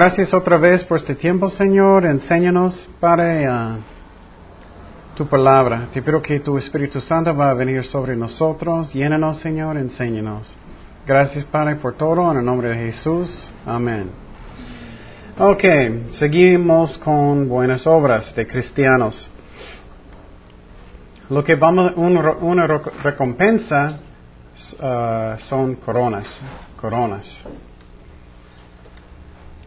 Gracias 0.00 0.32
otra 0.32 0.56
vez 0.56 0.82
por 0.84 0.96
este 0.96 1.14
tiempo, 1.14 1.50
Señor. 1.50 2.06
Enséñanos, 2.06 2.88
Padre, 3.00 3.46
tu 5.14 5.26
palabra. 5.26 5.88
Te 5.92 6.00
pido 6.00 6.22
que 6.22 6.40
tu 6.40 6.56
Espíritu 6.56 7.02
Santo 7.02 7.36
va 7.36 7.50
a 7.50 7.52
venir 7.54 7.84
sobre 7.84 8.16
nosotros. 8.16 8.94
Llénanos, 8.94 9.40
Señor, 9.40 9.76
enséñanos. 9.76 10.56
Gracias, 11.06 11.44
Padre, 11.44 11.76
por 11.76 11.98
todo. 11.98 12.32
En 12.32 12.38
el 12.38 12.44
nombre 12.46 12.70
de 12.70 12.76
Jesús. 12.76 13.50
Amén. 13.66 14.10
Ok, 15.38 15.64
seguimos 16.12 16.96
con 16.96 17.46
buenas 17.46 17.86
obras 17.86 18.34
de 18.34 18.46
cristianos. 18.46 19.30
Lo 21.28 21.44
que 21.44 21.56
vamos, 21.56 21.92
una, 21.96 22.66
recompensa 23.02 23.98
uh, 24.78 25.38
son 25.40 25.74
coronas, 25.74 26.40
coronas. 26.80 27.44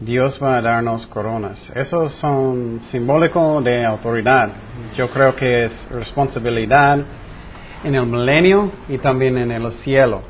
Dios 0.04 0.38
va 0.42 0.58
a 0.58 0.60
darnos 0.60 1.06
coronas. 1.06 1.72
Esos 1.74 2.12
son 2.16 2.82
simbólicos 2.90 3.64
de 3.64 3.86
autoridad. 3.86 4.50
Yo 4.94 5.08
creo 5.08 5.34
que 5.34 5.64
es 5.64 5.88
responsabilidad 5.90 6.98
en 7.82 7.94
el 7.94 8.04
milenio 8.04 8.70
y 8.90 8.98
también 8.98 9.38
en 9.38 9.50
el 9.50 9.72
cielo. 9.72 10.20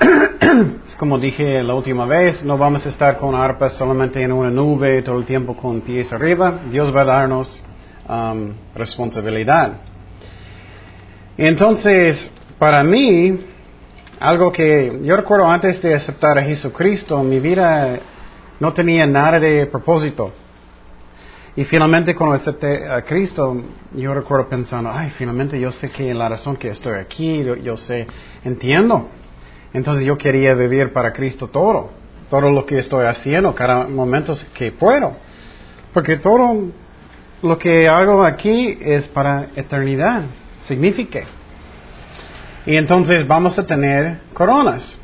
es 0.00 0.96
como 0.96 1.16
dije 1.20 1.62
la 1.62 1.74
última 1.74 2.06
vez, 2.06 2.42
no 2.44 2.58
vamos 2.58 2.84
a 2.84 2.88
estar 2.88 3.18
con 3.18 3.36
arpas 3.36 3.74
solamente 3.74 4.20
en 4.20 4.32
una 4.32 4.50
nube 4.50 5.02
todo 5.02 5.16
el 5.16 5.26
tiempo 5.26 5.56
con 5.56 5.82
pies 5.82 6.12
arriba. 6.12 6.62
Dios 6.68 6.92
va 6.94 7.02
a 7.02 7.04
darnos 7.04 7.62
um, 8.08 8.52
responsabilidad. 8.74 9.74
Entonces, 11.36 12.32
para 12.58 12.82
mí, 12.82 13.38
algo 14.18 14.50
que 14.50 15.00
yo 15.04 15.16
recuerdo 15.16 15.46
antes 15.48 15.80
de 15.80 15.94
aceptar 15.94 16.36
a 16.36 16.42
Jesucristo, 16.42 17.22
mi 17.22 17.38
vida 17.38 18.00
no 18.62 18.72
tenía 18.72 19.04
nada 19.08 19.40
de 19.40 19.66
propósito. 19.66 20.30
Y 21.56 21.64
finalmente 21.64 22.14
cuando 22.14 22.36
acepté 22.36 22.88
a 22.88 23.02
Cristo, 23.02 23.60
yo 23.92 24.14
recuerdo 24.14 24.48
pensando, 24.48 24.88
ay, 24.88 25.10
finalmente 25.18 25.58
yo 25.58 25.72
sé 25.72 25.90
que 25.90 26.14
la 26.14 26.28
razón 26.28 26.56
que 26.56 26.68
estoy 26.68 26.94
aquí, 27.00 27.44
yo, 27.64 27.76
sé, 27.76 28.06
entiendo. 28.44 29.08
Entonces 29.74 30.06
yo 30.06 30.16
quería 30.16 30.54
vivir 30.54 30.92
para 30.92 31.12
Cristo 31.12 31.48
todo, 31.48 31.90
todo 32.30 32.52
lo 32.52 32.64
que 32.64 32.78
estoy 32.78 33.04
haciendo, 33.04 33.52
cada 33.52 33.88
momento 33.88 34.32
que 34.54 34.70
puedo. 34.70 35.16
Porque 35.92 36.18
todo 36.18 36.68
lo 37.42 37.58
que 37.58 37.88
hago 37.88 38.22
aquí 38.22 38.78
es 38.80 39.08
para 39.08 39.48
eternidad 39.56 40.22
signifique. 40.68 41.24
Y 42.64 42.76
entonces 42.76 43.26
vamos 43.26 43.58
a 43.58 43.66
tener 43.66 44.18
coronas. 44.32 44.96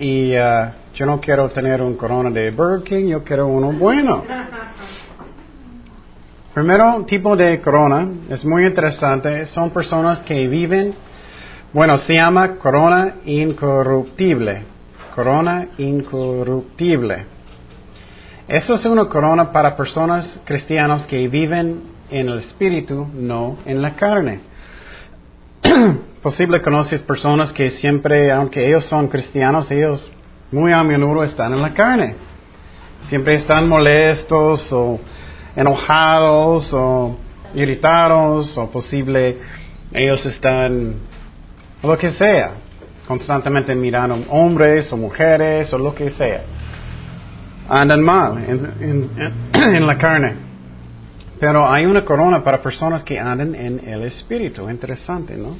Y 0.00 0.36
uh, 0.36 0.72
yo 0.96 1.04
no 1.04 1.20
quiero 1.20 1.50
tener 1.50 1.82
un 1.82 1.94
corona 1.94 2.30
de 2.30 2.50
Burger 2.50 2.82
King, 2.82 3.08
yo 3.08 3.22
quiero 3.22 3.46
uno 3.48 3.70
bueno. 3.70 4.24
Primero 6.54 7.04
tipo 7.06 7.36
de 7.36 7.60
corona 7.60 8.08
es 8.30 8.42
muy 8.46 8.64
interesante, 8.64 9.44
son 9.44 9.70
personas 9.70 10.20
que 10.20 10.48
viven, 10.48 10.94
bueno, 11.74 11.98
se 11.98 12.14
llama 12.14 12.56
corona 12.56 13.16
incorruptible, 13.26 14.62
corona 15.14 15.68
incorruptible. 15.76 17.26
Eso 18.48 18.74
es 18.74 18.86
una 18.86 19.04
corona 19.04 19.52
para 19.52 19.76
personas 19.76 20.40
cristianas 20.44 21.06
que 21.06 21.28
viven 21.28 21.82
en 22.10 22.28
el 22.30 22.38
espíritu, 22.38 23.06
no 23.12 23.58
en 23.66 23.82
la 23.82 23.94
carne. 23.96 24.40
Posible 26.22 26.62
conoces 26.62 27.02
personas 27.02 27.52
que 27.52 27.72
siempre, 27.72 28.32
aunque 28.32 28.66
ellos 28.66 28.86
son 28.86 29.08
cristianos, 29.08 29.70
ellos 29.70 30.10
muy 30.52 30.72
a 30.72 30.82
menudo 30.82 31.24
están 31.24 31.52
en 31.52 31.62
la 31.62 31.74
carne. 31.74 32.14
Siempre 33.08 33.36
están 33.36 33.68
molestos 33.68 34.72
o 34.72 34.98
enojados 35.54 36.72
o 36.72 37.16
irritados 37.54 38.56
o 38.58 38.70
posible 38.70 39.38
ellos 39.92 40.24
están 40.26 40.94
lo 41.82 41.96
que 41.96 42.10
sea, 42.12 42.52
constantemente 43.06 43.74
mirando 43.74 44.24
hombres 44.30 44.92
o 44.92 44.96
mujeres 44.96 45.72
o 45.72 45.78
lo 45.78 45.94
que 45.94 46.10
sea. 46.10 46.42
Andan 47.68 48.02
mal 48.02 48.44
en 49.52 49.86
la 49.86 49.98
carne. 49.98 50.34
Pero 51.38 51.70
hay 51.70 51.84
una 51.84 52.04
corona 52.04 52.42
para 52.42 52.62
personas 52.62 53.02
que 53.02 53.18
andan 53.18 53.54
en 53.54 53.80
el 53.86 54.02
espíritu. 54.02 54.68
Interesante, 54.70 55.36
¿no? 55.36 55.56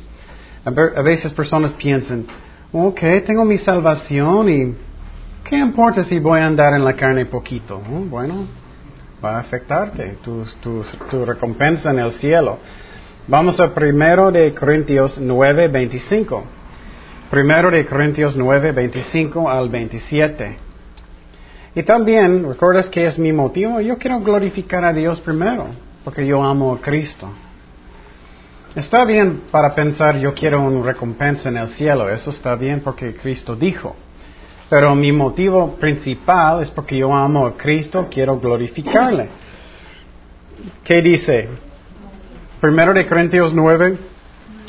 A 0.65 1.03
veces 1.03 1.33
personas 1.33 1.73
piensan, 1.75 2.27
ok, 2.72 3.00
tengo 3.25 3.44
mi 3.44 3.59
salvación 3.59 4.49
y 4.49 4.75
¿qué 5.44 5.56
importa 5.56 6.04
si 6.04 6.19
voy 6.19 6.41
a 6.41 6.47
andar 6.47 6.75
en 6.75 6.84
la 6.84 6.94
carne 6.94 7.27
poquito? 7.27 7.77
Oh, 7.77 8.00
bueno, 8.00 8.47
va 9.25 9.37
a 9.37 9.41
afectarte 9.41 10.19
tu, 10.22 10.44
tu, 10.62 11.25
recompensa 11.25 11.91
en 11.91 11.99
el 11.99 12.12
cielo. 12.12 12.59
Vamos 13.28 13.59
a 13.60 13.75
primero 13.75 14.31
de 14.31 14.54
Corintios 14.54 15.19
9, 15.19 15.69
25. 15.69 16.44
Primero 17.31 17.71
de 17.71 17.84
Corintios 17.87 18.37
9, 18.37 18.72
25 18.72 19.50
al 19.50 19.69
27. 19.69 20.56
Y 21.75 21.83
también, 21.83 22.48
¿recuerdas 22.48 22.87
que 22.87 23.06
es 23.06 23.19
mi 23.19 23.33
motivo? 23.33 23.81
Yo 23.81 23.98
quiero 23.98 24.21
glorificar 24.21 24.84
a 24.84 24.93
Dios 24.93 25.21
primero, 25.21 25.66
porque 26.04 26.27
yo 26.27 26.43
amo 26.43 26.72
a 26.72 26.81
Cristo. 26.81 27.28
Está 28.77 29.07
bien 29.07 29.45
para 29.51 29.75
pensar, 29.75 30.19
yo 30.19 30.35
quiero 30.35 30.61
una 30.61 30.85
recompensa 30.85 31.49
en 31.49 31.57
el 31.57 31.69
cielo, 31.69 32.11
eso 32.11 32.29
está 32.29 32.57
bien 32.57 32.81
porque 32.81 33.15
Cristo 33.15 33.57
dijo. 33.57 33.97
Pero 34.69 34.95
mi 34.95 35.13
motivo 35.13 35.77
principal 35.77 36.63
es 36.63 36.71
porque 36.73 36.99
yo 36.99 37.15
amo 37.15 37.47
a 37.47 37.57
Cristo, 37.57 38.07
quiero 38.11 38.39
glorificarle. 38.39 39.31
¿Qué 40.85 41.01
dice? 41.01 41.49
Primero 42.61 42.93
de 42.93 43.07
Corintios 43.07 43.55
9, 43.55 43.97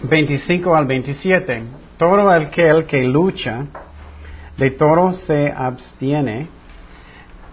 25 0.04 0.74
al 0.74 0.86
27. 0.86 1.64
Todo 1.98 2.30
aquel 2.30 2.86
que 2.86 3.04
lucha, 3.04 3.66
de 4.56 4.72
todo 4.72 5.12
se 5.12 5.52
abstiene 5.52 6.48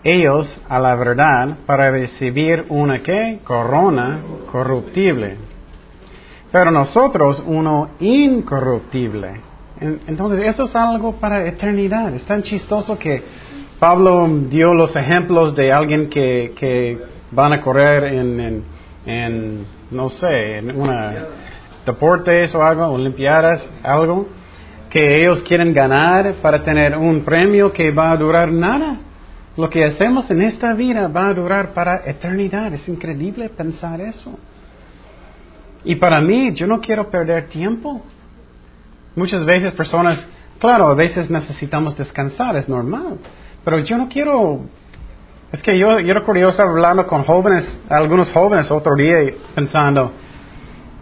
ellos 0.05 0.61
a 0.69 0.79
la 0.79 0.95
verdad 0.95 1.57
para 1.67 1.91
recibir 1.91 2.67
una 2.69 3.03
que 3.03 3.41
corona 3.43 4.21
corruptible, 4.53 5.54
pero 6.55 6.71
nosotros 6.71 7.43
uno 7.45 7.89
incorruptible. 7.99 9.41
Entonces, 9.81 10.47
esto 10.47 10.67
es 10.67 10.77
algo 10.77 11.17
para 11.17 11.45
eternidad. 11.49 12.15
Es 12.15 12.25
tan 12.27 12.45
chistoso 12.45 12.97
que 12.97 13.25
Pablo 13.81 14.29
dio 14.49 14.73
los 14.73 14.95
ejemplos 14.95 15.57
de 15.57 15.73
alguien 15.73 16.09
que, 16.09 16.53
que 16.57 16.97
van 17.33 17.55
a 17.55 17.61
correr 17.61 18.05
en, 18.05 18.63
en, 19.05 19.67
no 19.91 20.09
sé, 20.11 20.59
en 20.59 20.81
una 20.81 21.27
deportes 21.85 22.55
o 22.55 22.63
algo, 22.63 22.87
olimpiadas, 22.87 23.61
algo, 23.83 24.29
que 24.91 25.23
ellos 25.23 25.43
quieren 25.43 25.75
ganar 25.75 26.35
para 26.35 26.63
tener 26.63 26.97
un 26.97 27.25
premio 27.25 27.73
que 27.73 27.91
va 27.91 28.13
a 28.13 28.17
durar 28.17 28.53
nada. 28.53 28.99
Lo 29.57 29.69
que 29.69 29.85
hacemos 29.85 30.31
en 30.31 30.43
esta 30.43 30.73
vida 30.75 31.09
va 31.09 31.31
a 31.31 31.35
durar 31.35 31.75
para 31.75 32.09
eternidad. 32.09 32.73
Es 32.73 32.87
increíble 32.87 33.49
pensar 33.49 34.01
eso. 34.01 34.39
Y 35.85 35.97
para 35.97 36.21
mí, 36.21 36.53
yo 36.55 36.67
no 36.67 36.81
quiero 36.81 37.11
perder 37.11 37.49
tiempo. 37.49 38.03
Muchas 39.17 39.45
veces 39.45 39.73
personas, 39.73 40.27
claro, 40.59 40.89
a 40.89 40.95
veces 40.95 41.31
necesitamos 41.31 41.97
descansar, 41.97 42.57
es 42.57 42.69
normal. 42.69 43.19
Pero 43.65 43.79
yo 43.81 43.99
no 43.99 44.09
quiero... 44.09 44.63
Es 45.53 45.63
que 45.63 45.79
yo, 45.79 46.01
yo 46.01 46.15
recuerdo, 46.15 46.41
yo 46.43 46.49
estaba 46.49 46.71
hablando 46.71 47.07
con 47.07 47.23
jóvenes, 47.23 47.65
algunos 47.89 48.31
jóvenes 48.33 48.71
otro 48.71 48.97
día, 48.97 49.19
pensando, 49.55 50.11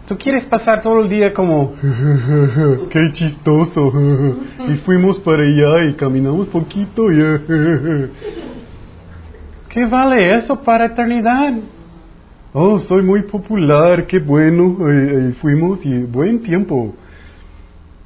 Tú 0.07 0.17
quieres 0.17 0.45
pasar 0.45 0.81
todo 0.81 0.99
el 1.01 1.07
día 1.07 1.33
como, 1.33 1.75
qué 2.89 3.13
chistoso, 3.13 3.93
y 4.67 4.73
fuimos 4.85 5.17
para 5.19 5.43
allá 5.43 5.85
y 5.89 5.93
caminamos 5.93 6.49
poquito. 6.49 7.07
¿Qué 9.69 9.85
vale 9.85 10.35
eso 10.35 10.61
para 10.61 10.87
eternidad? 10.87 11.53
Oh, 12.55 12.77
soy 12.77 13.01
muy 13.01 13.23
popular, 13.23 14.05
qué 14.05 14.19
bueno, 14.19 14.77
y 14.87 15.33
fuimos 15.33 15.83
y 15.83 16.03
buen 16.03 16.43
tiempo. 16.43 16.93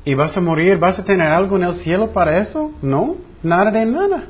¿Y 0.05 0.13
vas 0.13 0.37
a 0.37 0.39
morir? 0.39 0.77
¿Vas 0.77 0.97
a 0.97 1.03
tener 1.03 1.27
algo 1.27 1.57
en 1.57 1.63
el 1.63 1.73
cielo 1.81 2.13
para 2.13 2.39
eso? 2.39 2.71
No, 2.81 3.17
nada 3.43 3.71
de 3.71 3.85
nada. 3.85 4.23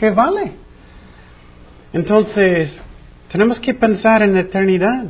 ¿Qué 0.00 0.10
vale? 0.10 0.54
Entonces, 1.92 2.76
tenemos 3.30 3.60
que 3.60 3.72
pensar 3.72 4.24
en 4.24 4.36
eternidad. 4.36 5.04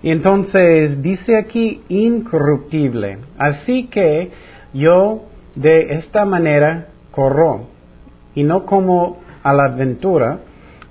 Y 0.00 0.12
entonces 0.12 1.02
dice 1.02 1.36
aquí 1.36 1.82
incorruptible. 1.88 3.18
Así 3.38 3.88
que 3.88 4.30
yo 4.72 5.24
de 5.56 5.94
esta 5.94 6.24
manera 6.24 6.90
corro 7.10 7.66
y 8.36 8.44
no 8.44 8.66
como 8.66 9.18
a 9.42 9.52
la 9.52 9.64
aventura, 9.64 10.38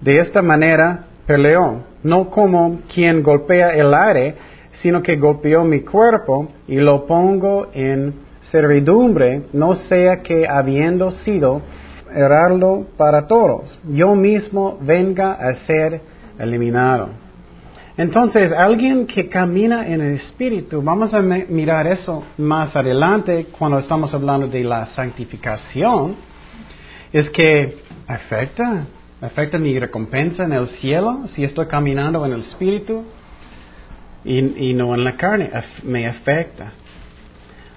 de 0.01 0.19
esta 0.19 0.42
manera 0.42 1.06
peleó, 1.27 1.83
no 2.03 2.29
como 2.29 2.79
quien 2.91 3.21
golpea 3.21 3.75
el 3.75 3.94
aire, 3.94 4.35
sino 4.81 5.03
que 5.03 5.18
golpeó 5.18 5.63
mi 5.63 5.81
cuerpo 5.81 6.47
y 6.68 6.77
lo 6.77 7.06
pongo 7.06 7.68
en 7.74 8.13
servidumbre, 8.50 9.44
no 9.53 9.75
sea 9.75 10.21
que 10.21 10.47
habiendo 10.47 11.12
sido 11.12 11.62
errarlo 12.13 12.88
para 12.95 13.27
todos. 13.27 13.79
Yo 13.94 14.15
mismo 14.15 14.77
venga 14.81 15.33
a 15.33 15.53
ser 15.65 16.01
eliminado. 16.39 17.09
Entonces, 17.97 18.53
alguien 18.53 19.07
que 19.07 19.27
camina 19.27 19.88
en 19.88 20.01
el 20.01 20.13
Espíritu, 20.13 20.83
vamos 20.83 21.13
a 21.15 21.21
mirar 21.21 21.88
eso 21.88 22.23
más 22.38 22.75
adelante 22.75 23.47
cuando 23.57 23.80
estamos 23.80 24.13
hablando 24.13 24.47
de 24.47 24.63
la 24.63 24.85
santificación, 24.85 26.15
es 27.12 27.30
que 27.31 27.80
afecta, 28.07 28.85
afecta 29.22 29.58
mi 29.58 29.78
recompensa 29.78 30.44
en 30.44 30.54
el 30.54 30.68
cielo 30.68 31.28
si 31.28 31.44
estoy 31.44 31.68
caminando 31.68 32.25
en 32.25 32.34
el 32.34 32.42
Espíritu 32.42 33.06
y, 34.24 34.74
no 34.74 34.94
en 34.94 35.04
la 35.04 35.16
carne, 35.16 35.50
me 35.84 36.06
afecta. 36.06 36.74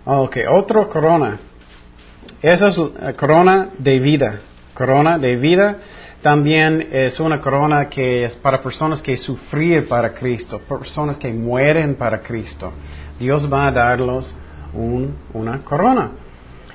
Ok, 0.05 0.39
otro 0.51 0.89
corona. 0.89 1.39
Esa 2.43 2.69
es 2.69 2.77
la 3.01 3.13
corona 3.13 3.69
de 3.79 4.01
vida. 4.01 4.41
Corona 4.75 5.19
de 5.19 5.37
vida 5.37 5.77
también 6.23 6.89
es 6.91 7.21
una 7.21 7.41
corona 7.41 7.89
que 7.89 8.25
es 8.25 8.37
para 8.37 8.61
personas 8.63 9.01
que 9.01 9.17
sufren 9.17 9.87
para 9.87 10.13
Cristo, 10.13 10.61
personas 10.69 11.19
que 11.19 11.33
mueren 11.33 11.95
para 11.95 12.21
Cristo. 12.21 12.73
Dios 13.19 13.51
va 13.51 13.69
a 13.69 13.73
darlos 13.73 14.35
una 15.33 15.59
corona. 15.65 16.11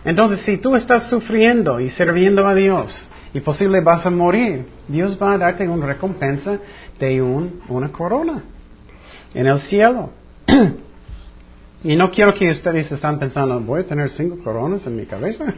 Entonces, 0.06 0.42
si 0.46 0.58
tú 0.58 0.76
estás 0.76 1.10
sufriendo 1.10 1.80
y 1.80 1.90
sirviendo 1.90 2.48
a 2.48 2.56
Dios 2.56 3.08
y 3.36 3.42
posible 3.42 3.82
vas 3.82 4.06
a 4.06 4.10
morir, 4.10 4.66
Dios 4.88 5.20
va 5.22 5.34
a 5.34 5.38
darte 5.38 5.68
una 5.68 5.86
recompensa 5.86 6.58
de 6.98 7.22
una 7.22 7.92
corona 7.92 8.42
en 9.34 9.46
el 9.46 9.60
cielo. 9.60 10.12
y 11.84 11.98
no 11.98 12.10
quiero 12.12 12.34
que 12.34 12.50
ustedes 12.50 12.90
estén 12.90 13.20
pensando, 13.20 13.60
voy 13.60 13.82
a 13.82 13.86
tener 13.86 14.10
cinco 14.12 14.38
coronas 14.42 14.88
en 14.88 14.96
mi 14.96 15.06
cabeza. 15.06 15.44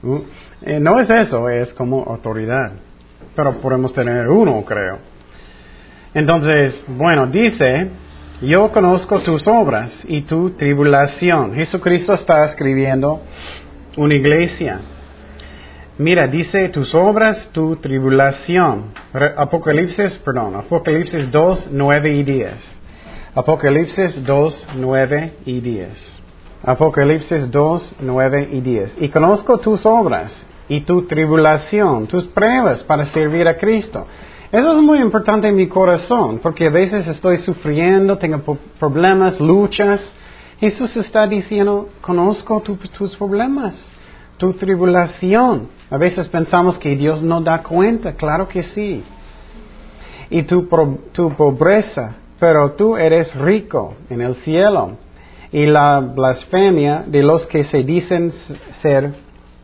Uh, 0.00 0.20
eh, 0.62 0.78
no 0.78 1.00
es 1.00 1.10
eso, 1.10 1.48
es 1.48 1.72
como 1.74 2.04
autoridad. 2.04 2.70
Pero 3.34 3.60
podemos 3.60 3.92
tener 3.92 4.28
uno, 4.28 4.64
creo. 4.64 4.98
Entonces, 6.14 6.84
bueno, 6.86 7.26
dice, 7.26 7.88
yo 8.40 8.70
conozco 8.70 9.18
tus 9.18 9.48
obras 9.48 9.92
y 10.06 10.20
tu 10.20 10.50
tribulación. 10.50 11.52
Jesucristo 11.52 12.14
está 12.14 12.44
escribiendo 12.44 13.22
una 13.96 14.14
iglesia. 14.14 14.80
Mira, 15.98 16.28
dice 16.28 16.68
tus 16.68 16.94
obras, 16.94 17.50
tu 17.52 17.74
tribulación. 17.74 18.92
Apocalipsis, 19.36 20.16
perdón, 20.24 20.54
Apocalipsis 20.54 21.28
2, 21.28 21.68
9 21.72 22.14
y 22.14 22.22
10. 22.22 22.52
Apocalipsis 23.34 24.24
2, 24.24 24.66
9 24.76 25.32
y 25.44 25.60
10. 25.60 25.88
Apocalipsis 26.62 27.50
2, 27.50 27.94
9 28.00 28.48
y 28.52 28.60
10. 28.60 28.92
Y 29.00 29.08
conozco 29.08 29.58
tus 29.58 29.84
obras 29.84 30.46
y 30.68 30.82
tu 30.82 31.06
tribulación, 31.08 32.06
tus 32.06 32.26
pruebas 32.26 32.84
para 32.84 33.04
servir 33.06 33.48
a 33.48 33.56
Cristo. 33.56 34.06
Eso 34.52 34.76
es 34.76 34.78
muy 34.78 35.00
importante 35.00 35.48
en 35.48 35.56
mi 35.56 35.66
corazón, 35.66 36.38
porque 36.38 36.66
a 36.66 36.70
veces 36.70 37.08
estoy 37.08 37.38
sufriendo, 37.38 38.18
tengo 38.18 38.56
problemas, 38.78 39.40
luchas. 39.40 40.00
Jesús 40.60 40.96
está 40.96 41.26
diciendo, 41.26 41.88
conozco 42.00 42.60
tus 42.60 43.16
problemas, 43.16 43.74
tu 44.38 44.54
tribulación. 44.54 45.68
A 45.90 45.98
veces 45.98 46.28
pensamos 46.28 46.78
que 46.78 46.96
Dios 46.96 47.22
no 47.22 47.40
da 47.40 47.62
cuenta, 47.62 48.14
claro 48.14 48.48
que 48.48 48.62
sí. 48.62 49.04
Y 50.30 50.42
tu, 50.44 50.68
tu 51.12 51.30
pobreza, 51.32 52.16
pero 52.38 52.72
tú 52.72 52.96
eres 52.96 53.34
rico 53.34 53.94
en 54.08 54.20
el 54.20 54.36
cielo 54.36 54.92
y 55.50 55.66
la 55.66 56.00
blasfemia 56.00 57.04
de 57.06 57.22
los 57.22 57.46
que 57.46 57.64
se 57.64 57.82
dicen 57.82 58.32
ser 58.82 59.12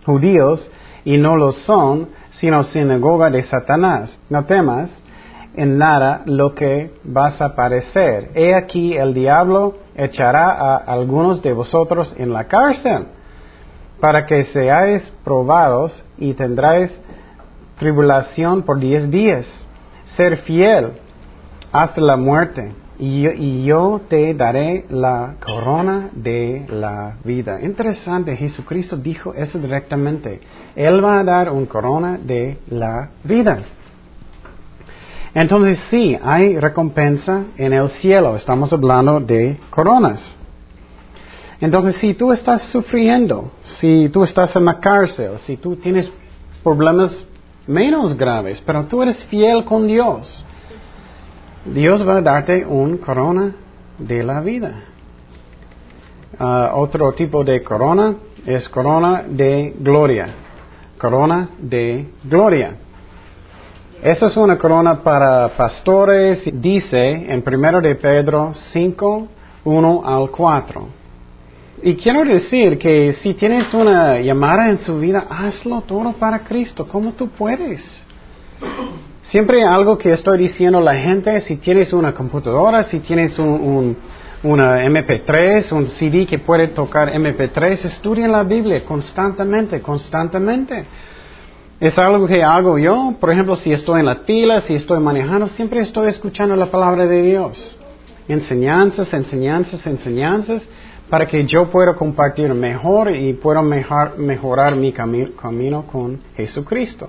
judíos 0.04 0.68
y 1.04 1.18
no 1.18 1.36
lo 1.36 1.52
son, 1.52 2.08
sino 2.40 2.64
sinagoga 2.64 3.30
de 3.30 3.44
Satanás. 3.44 4.10
No 4.30 4.44
temas 4.46 4.90
en 5.54 5.78
nada 5.78 6.22
lo 6.24 6.54
que 6.54 6.90
vas 7.04 7.40
a 7.40 7.54
parecer. 7.54 8.30
He 8.34 8.54
aquí 8.54 8.96
el 8.96 9.12
diablo 9.12 9.76
echará 9.94 10.50
a 10.50 10.76
algunos 10.76 11.42
de 11.42 11.52
vosotros 11.52 12.12
en 12.16 12.32
la 12.32 12.44
cárcel 12.44 13.06
para 14.00 14.26
que 14.26 14.44
seáis 14.46 15.02
probados 15.24 16.04
y 16.18 16.34
tendráis 16.34 16.90
tribulación 17.78 18.62
por 18.62 18.78
diez 18.78 19.10
días. 19.10 19.46
Ser 20.16 20.38
fiel 20.38 20.92
hasta 21.72 22.00
la 22.00 22.16
muerte 22.16 22.72
y 22.98 23.64
yo, 23.64 24.00
te 24.08 24.34
daré 24.34 24.84
la 24.88 25.34
corona 25.44 26.10
de 26.12 26.64
la 26.68 27.16
vida. 27.24 27.60
Interesante, 27.60 28.36
Jesucristo 28.36 28.96
dijo 28.96 29.34
eso 29.34 29.58
directamente. 29.58 30.40
Él 30.76 31.04
va 31.04 31.18
a 31.18 31.24
dar 31.24 31.50
una 31.50 31.66
corona 31.66 32.18
de 32.22 32.58
la 32.68 33.10
vida. 33.24 33.58
Entonces 35.34 35.80
sí, 35.90 36.16
hay 36.22 36.58
recompensa 36.60 37.42
en 37.56 37.72
el 37.72 37.88
cielo. 38.00 38.36
Estamos 38.36 38.72
hablando 38.72 39.18
de 39.18 39.58
coronas. 39.70 40.20
Entonces 41.64 41.96
si 41.96 42.12
tú 42.12 42.30
estás 42.30 42.60
sufriendo, 42.64 43.50
si 43.80 44.10
tú 44.10 44.22
estás 44.22 44.54
en 44.54 44.66
la 44.66 44.78
cárcel, 44.80 45.38
si 45.46 45.56
tú 45.56 45.76
tienes 45.76 46.10
problemas 46.62 47.26
menos 47.66 48.14
graves, 48.18 48.62
pero 48.66 48.84
tú 48.84 49.00
eres 49.00 49.24
fiel 49.30 49.64
con 49.64 49.86
Dios, 49.86 50.44
Dios 51.64 52.06
va 52.06 52.18
a 52.18 52.20
darte 52.20 52.66
un 52.66 52.98
corona 52.98 53.54
de 53.96 54.22
la 54.22 54.42
vida. 54.42 54.74
Ah, 56.38 56.72
otro 56.74 57.10
tipo 57.14 57.42
de 57.42 57.62
corona 57.62 58.14
es 58.44 58.68
corona 58.68 59.24
de 59.26 59.74
gloria. 59.78 60.34
Corona 60.98 61.48
de 61.58 62.10
gloria. 62.24 62.74
Esa 64.02 64.26
es 64.26 64.36
una 64.36 64.58
corona 64.58 65.02
para 65.02 65.48
pastores, 65.56 66.42
dice 66.60 67.10
en 67.10 67.42
1 67.42 67.80
de 67.80 67.94
Pedro 67.94 68.52
5, 68.52 69.28
1 69.64 70.02
al 70.04 70.30
4. 70.30 71.03
Y 71.86 71.96
quiero 71.96 72.24
decir 72.24 72.78
que 72.78 73.12
si 73.22 73.34
tienes 73.34 73.74
una 73.74 74.18
llamada 74.18 74.70
en 74.70 74.78
su 74.78 74.98
vida, 74.98 75.26
hazlo 75.28 75.82
todo 75.82 76.14
para 76.14 76.38
Cristo, 76.38 76.88
como 76.88 77.12
tú 77.12 77.28
puedes. 77.28 77.82
Siempre 79.24 79.62
algo 79.62 79.98
que 79.98 80.10
estoy 80.14 80.38
diciendo 80.38 80.78
a 80.78 80.80
la 80.80 80.94
gente, 80.94 81.38
si 81.42 81.56
tienes 81.56 81.92
una 81.92 82.14
computadora, 82.14 82.84
si 82.84 83.00
tienes 83.00 83.38
un, 83.38 83.94
una 84.42 84.82
MP3, 84.82 85.72
un 85.72 85.88
CD 85.88 86.24
que 86.24 86.38
puede 86.38 86.68
tocar 86.68 87.12
MP3, 87.12 87.84
estudien 87.84 88.32
la 88.32 88.44
Biblia 88.44 88.82
constantemente, 88.82 89.82
constantemente. 89.82 90.86
Es 91.78 91.98
algo 91.98 92.26
que 92.26 92.42
hago 92.42 92.78
yo, 92.78 93.14
por 93.20 93.30
ejemplo, 93.30 93.56
si 93.56 93.74
estoy 93.74 94.00
en 94.00 94.06
la 94.06 94.16
fila, 94.24 94.62
si 94.62 94.72
estoy 94.72 95.00
manejando, 95.00 95.48
siempre 95.48 95.82
estoy 95.82 96.08
escuchando 96.08 96.56
la 96.56 96.70
palabra 96.70 97.04
de 97.06 97.20
Dios. 97.20 97.76
Enseñanzas, 98.26 99.12
enseñanzas, 99.12 99.86
enseñanzas, 99.86 100.66
para 101.08 101.26
que 101.26 101.44
yo 101.46 101.70
pueda 101.70 101.94
compartir 101.94 102.52
mejor 102.54 103.10
y 103.10 103.34
pueda 103.34 103.62
mejorar 103.62 104.76
mi 104.76 104.92
camino 104.92 105.86
con 105.86 106.20
Jesucristo. 106.36 107.08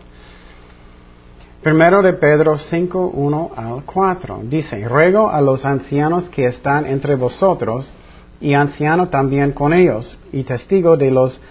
Primero 1.65 2.03
de 2.03 2.13
Pedro 2.13 2.57
5, 2.57 3.11
1 3.15 3.51
al 3.55 3.83
4. 3.85 4.41
Dice, 4.43 4.87
ruego 4.87 5.29
a 5.29 5.41
los 5.41 5.65
ancianos 5.65 6.25
que 6.25 6.45
están 6.45 6.85
entre 6.85 7.15
vosotros, 7.15 7.91
y 8.39 8.53
anciano 8.53 9.07
también 9.07 9.53
con 9.53 9.73
ellos, 9.73 10.17
y 10.31 10.43
testigo 10.43 10.95
de 10.95 11.09
los 11.09 11.41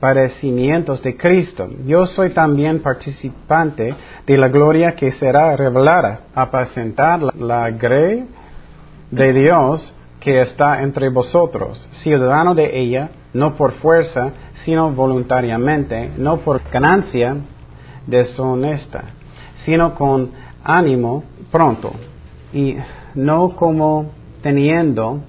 padecimientos 0.00 1.02
de 1.02 1.16
Cristo. 1.16 1.68
Yo 1.86 2.06
soy 2.06 2.30
también 2.30 2.80
participante 2.80 3.94
de 4.26 4.38
la 4.38 4.48
gloria 4.48 4.96
que 4.96 5.12
será 5.12 5.54
revelada, 5.54 6.22
apacentar 6.34 7.20
la, 7.22 7.32
la 7.36 7.70
de 9.10 9.32
Dios 9.32 9.94
que 10.20 10.42
está 10.42 10.82
entre 10.82 11.08
vosotros, 11.08 11.88
ciudadano 12.02 12.54
de 12.54 12.78
ella, 12.78 13.10
no 13.32 13.54
por 13.54 13.72
fuerza, 13.72 14.32
sino 14.64 14.90
voluntariamente, 14.92 16.10
no 16.16 16.38
por 16.38 16.62
ganancia 16.70 17.36
deshonesta 18.06 19.20
sino 19.64 19.94
con 19.94 20.30
ánimo 20.62 21.24
pronto, 21.50 21.92
y 22.52 22.76
no 23.14 23.50
como 23.56 24.10
teniendo 24.42 25.20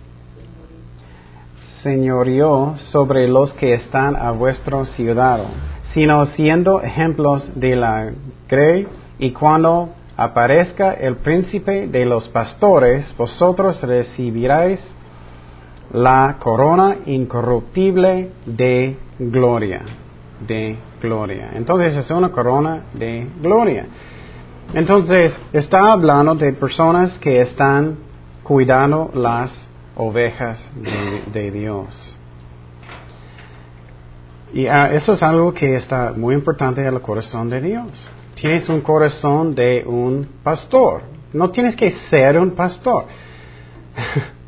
señorío 1.84 2.76
sobre 2.92 3.28
los 3.28 3.54
que 3.54 3.74
están 3.74 4.16
a 4.16 4.32
vuestro 4.32 4.86
ciudad, 4.86 5.40
sino 5.94 6.26
siendo 6.28 6.82
ejemplos 6.82 7.50
de 7.56 7.76
la 7.76 8.12
grey, 8.48 8.88
y 9.20 9.32
cuando 9.32 9.90
aparezca 10.24 10.94
el 10.94 11.18
príncipe 11.18 11.88
de 11.88 12.06
los 12.06 12.28
pastores, 12.30 13.16
vosotros 13.18 13.82
recibiréis 13.82 14.80
la 15.94 16.38
corona 16.40 16.98
incorruptible 17.06 18.32
de 18.46 18.98
gloria, 19.20 19.82
de 20.48 20.78
gloria. 21.02 21.52
Entonces 21.56 21.96
es 21.96 22.10
una 22.12 22.30
corona 22.30 22.84
de 22.94 23.28
gloria. 23.42 23.86
Entonces, 24.74 25.38
está 25.52 25.92
hablando 25.92 26.36
de 26.36 26.54
personas 26.54 27.18
que 27.20 27.42
están 27.42 27.98
cuidando 28.44 29.12
las 29.14 29.52
ovejas 29.98 30.64
de, 31.34 31.52
Dios. 31.52 32.18
Y 34.54 34.68
ah, 34.68 34.94
eso 34.94 35.14
es 35.14 35.24
algo 35.24 35.54
que 35.54 35.76
está 35.76 36.14
muy 36.16 36.36
importante 36.36 36.82
en 36.82 36.88
el 36.94 37.02
corazón 37.02 37.50
de 37.50 37.62
Dios. 37.62 38.10
Tienes 38.36 38.68
un 38.70 38.82
corazón 38.82 39.54
de 39.56 39.84
un 39.86 40.28
pastor. 40.44 41.04
No 41.34 41.50
tienes 41.52 41.76
que 41.76 41.92
ser 42.10 42.38
un 42.38 42.52
pastor. 42.52 43.06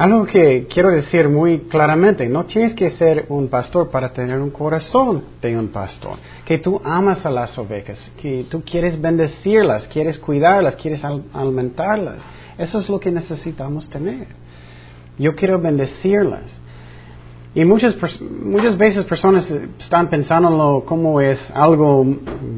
algo 0.00 0.24
que 0.24 0.66
quiero 0.66 0.90
decir 0.90 1.28
muy 1.28 1.58
claramente, 1.60 2.26
no 2.26 2.46
tienes 2.46 2.72
que 2.72 2.90
ser 2.92 3.26
un 3.28 3.48
pastor 3.48 3.90
para 3.90 4.10
tener 4.10 4.38
un 4.38 4.48
corazón 4.50 5.24
de 5.42 5.58
un 5.58 5.68
pastor. 5.68 6.16
Que 6.46 6.56
tú 6.56 6.80
amas 6.82 7.26
a 7.26 7.30
las 7.30 7.58
ovejas, 7.58 8.10
que 8.16 8.46
tú 8.48 8.62
quieres 8.64 8.98
bendecirlas, 8.98 9.86
quieres 9.88 10.18
cuidarlas, 10.18 10.76
quieres 10.76 11.02
alimentarlas. 11.04 12.22
Eso 12.56 12.80
es 12.80 12.88
lo 12.88 12.98
que 12.98 13.10
necesitamos 13.10 13.90
tener. 13.90 14.26
Yo 15.18 15.34
quiero 15.34 15.60
bendecirlas. 15.60 16.50
Y 17.54 17.64
muchas, 17.64 17.96
muchas 18.42 18.78
veces 18.78 19.04
personas 19.04 19.50
están 19.78 20.08
pensando 20.08 20.84
como 20.86 21.20
es 21.20 21.38
algo 21.52 22.04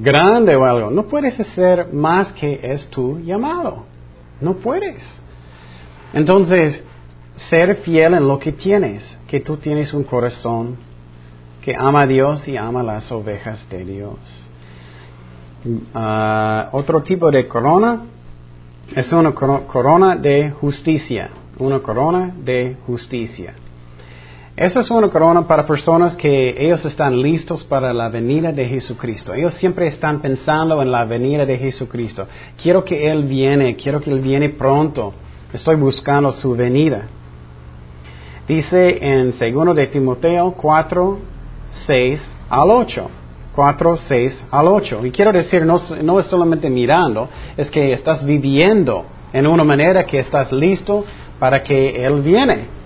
grande 0.03 0.55
o 0.55 0.65
algo. 0.65 0.91
No 0.91 1.05
puedes 1.05 1.39
hacer 1.41 1.93
más 1.93 2.33
que 2.33 2.61
es 2.63 2.87
tu 2.89 3.19
llamado. 3.21 3.85
No 4.41 4.55
puedes. 4.55 5.03
Entonces, 6.13 6.83
ser 7.49 7.77
fiel 7.77 8.15
en 8.15 8.29
lo 8.29 8.39
que 8.39 8.53
tienes, 8.53 9.03
que 9.27 9.41
tú 9.41 9.57
tienes 9.57 9.95
un 9.95 10.05
corazón 10.05 10.77
que 11.63 11.75
ama 11.75 12.03
a 12.03 12.07
Dios 12.07 12.47
y 12.47 12.57
ama 12.57 12.83
las 12.83 13.11
ovejas 13.11 13.67
de 13.71 13.85
Dios. 13.85 14.19
Ah, 15.95 16.69
otro 16.73 17.03
tipo 17.03 17.31
de 17.31 17.49
corona 17.49 18.03
es 18.95 19.11
una 19.13 19.33
corona 19.33 20.17
de 20.17 20.51
justicia, 20.51 21.31
una 21.59 21.79
corona 21.79 22.35
de 22.37 22.77
justicia. 22.85 23.55
Esa 24.55 24.81
es 24.81 24.91
una 24.91 25.09
corona 25.09 25.47
para 25.49 25.65
personas 25.65 26.15
que 26.15 26.55
ellos 26.59 26.85
están 26.85 27.23
listos 27.23 27.65
para 27.65 27.95
la 27.95 28.11
venida 28.11 28.53
de 28.53 28.69
Jesucristo. 28.69 29.33
Ellos 29.33 29.55
siempre 29.55 29.87
están 29.87 30.21
pensando 30.21 30.83
en 30.83 30.91
la 30.91 31.07
venida 31.07 31.47
de 31.47 31.57
Jesucristo. 31.57 32.27
Quiero 32.63 32.85
que 32.85 33.11
Él 33.11 33.25
viene, 33.25 33.77
quiero 33.77 33.99
que 33.99 34.11
Él 34.11 34.21
viene 34.21 34.51
pronto. 34.51 35.15
Estoy 35.55 35.77
buscando 35.77 36.31
su 36.33 36.53
venida. 36.55 37.09
Dice 38.47 38.99
en 39.01 39.33
2 39.39 39.75
de 39.75 39.87
Timoteo 39.87 40.53
4, 40.53 41.19
6 41.87 42.35
al 42.51 42.71
8. 42.71 43.11
4, 43.55 43.97
6 43.97 44.45
al 44.51 44.69
8. 44.69 45.07
Y 45.07 45.11
quiero 45.13 45.33
decir, 45.33 45.65
no, 45.65 45.81
no 46.03 46.21
es 46.21 46.27
solamente 46.27 46.69
mirando, 46.69 47.27
es 47.57 47.71
que 47.71 47.93
estás 47.95 48.23
viviendo 48.23 49.07
en 49.33 49.47
una 49.47 49.65
manera 49.65 50.05
que 50.05 50.19
estás 50.19 50.53
listo 50.53 51.07
para 51.39 51.63
que 51.63 52.05
Él 52.05 52.21
viene 52.21 52.82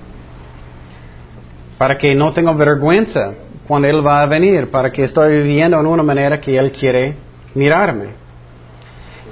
para 1.79 1.97
que 1.97 2.15
no 2.15 2.33
tenga 2.33 2.53
vergüenza 2.53 3.35
cuando 3.67 3.89
Él 3.89 4.07
va 4.07 4.23
a 4.23 4.27
venir, 4.27 4.71
para 4.71 4.91
que 4.91 5.05
estoy 5.05 5.43
viviendo 5.43 5.79
en 5.79 5.87
una 5.87 6.03
manera 6.03 6.41
que 6.41 6.57
Él 6.57 6.73
quiere 6.73 7.15
mirarme. 7.55 8.09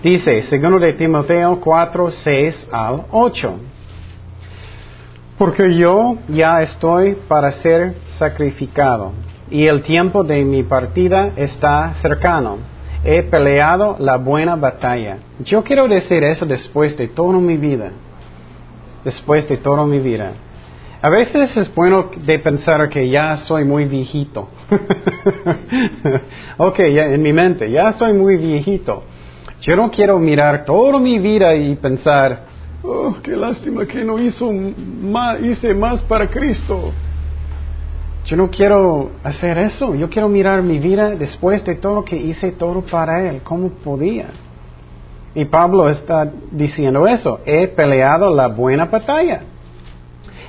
Dice, 0.02 0.42
segundo 0.42 0.78
de 0.78 0.92
Timoteo 0.92 1.58
4, 1.60 2.10
6 2.10 2.66
al 2.70 3.04
8. 3.10 3.54
Porque 5.38 5.74
yo 5.74 6.18
ya 6.28 6.62
estoy 6.62 7.16
para 7.26 7.52
ser 7.52 7.94
sacrificado 8.18 9.12
y 9.50 9.66
el 9.66 9.82
tiempo 9.82 10.22
de 10.22 10.44
mi 10.44 10.62
partida 10.62 11.32
está 11.36 11.94
cercano. 12.02 12.58
He 13.04 13.22
peleado 13.22 13.96
la 13.98 14.16
buena 14.16 14.56
batalla. 14.56 15.18
Yo 15.40 15.62
quiero 15.62 15.86
decir 15.88 16.24
eso 16.24 16.46
después 16.46 16.96
de 16.96 17.08
toda 17.08 17.38
mi 17.38 17.56
vida. 17.56 17.90
Después 19.04 19.48
de 19.48 19.58
toda 19.58 19.84
mi 19.86 19.98
vida. 19.98 20.32
A 21.04 21.10
veces 21.10 21.54
es 21.58 21.74
bueno 21.74 22.08
de 22.16 22.38
pensar 22.38 22.88
que 22.88 23.10
ya 23.10 23.36
soy 23.36 23.62
muy 23.66 23.84
viejito. 23.84 24.48
ok, 26.56 26.78
ya 26.94 27.12
en 27.12 27.20
mi 27.20 27.30
mente, 27.30 27.70
ya 27.70 27.92
soy 27.92 28.14
muy 28.14 28.38
viejito. 28.38 29.02
Yo 29.60 29.76
no 29.76 29.90
quiero 29.90 30.18
mirar 30.18 30.64
toda 30.64 30.98
mi 30.98 31.18
vida 31.18 31.54
y 31.56 31.74
pensar, 31.74 32.46
oh, 32.82 33.16
qué 33.22 33.36
lástima 33.36 33.84
que 33.84 34.02
no 34.02 34.18
hizo 34.18 34.50
más, 34.50 35.42
hice 35.42 35.74
más 35.74 36.00
para 36.04 36.26
Cristo. 36.26 36.90
Yo 38.24 38.38
no 38.38 38.48
quiero 38.48 39.10
hacer 39.22 39.58
eso. 39.58 39.94
Yo 39.94 40.08
quiero 40.08 40.30
mirar 40.30 40.62
mi 40.62 40.78
vida 40.78 41.10
después 41.10 41.62
de 41.66 41.74
todo 41.74 41.96
lo 41.96 42.04
que 42.06 42.16
hice 42.16 42.52
todo 42.52 42.80
para 42.80 43.28
Él. 43.28 43.42
¿Cómo 43.44 43.68
podía? 43.68 44.28
Y 45.34 45.44
Pablo 45.44 45.86
está 45.86 46.32
diciendo 46.50 47.06
eso. 47.06 47.40
He 47.44 47.68
peleado 47.68 48.34
la 48.34 48.48
buena 48.48 48.86
batalla. 48.86 49.42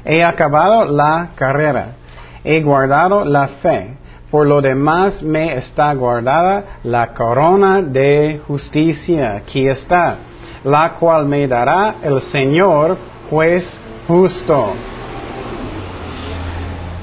He 0.05 0.23
acabado 0.23 0.85
la 0.85 1.31
carrera, 1.35 1.95
he 2.43 2.61
guardado 2.61 3.25
la 3.25 3.47
fe. 3.61 3.97
Por 4.29 4.47
lo 4.47 4.61
demás 4.61 5.21
me 5.23 5.57
está 5.57 5.93
guardada 5.93 6.79
la 6.83 7.13
corona 7.13 7.81
de 7.81 8.41
justicia, 8.47 9.37
aquí 9.37 9.67
está, 9.67 10.17
la 10.63 10.93
cual 10.99 11.25
me 11.25 11.47
dará 11.47 11.95
el 12.03 12.21
Señor, 12.31 12.97
juez 13.29 13.63
justo. 14.07 14.73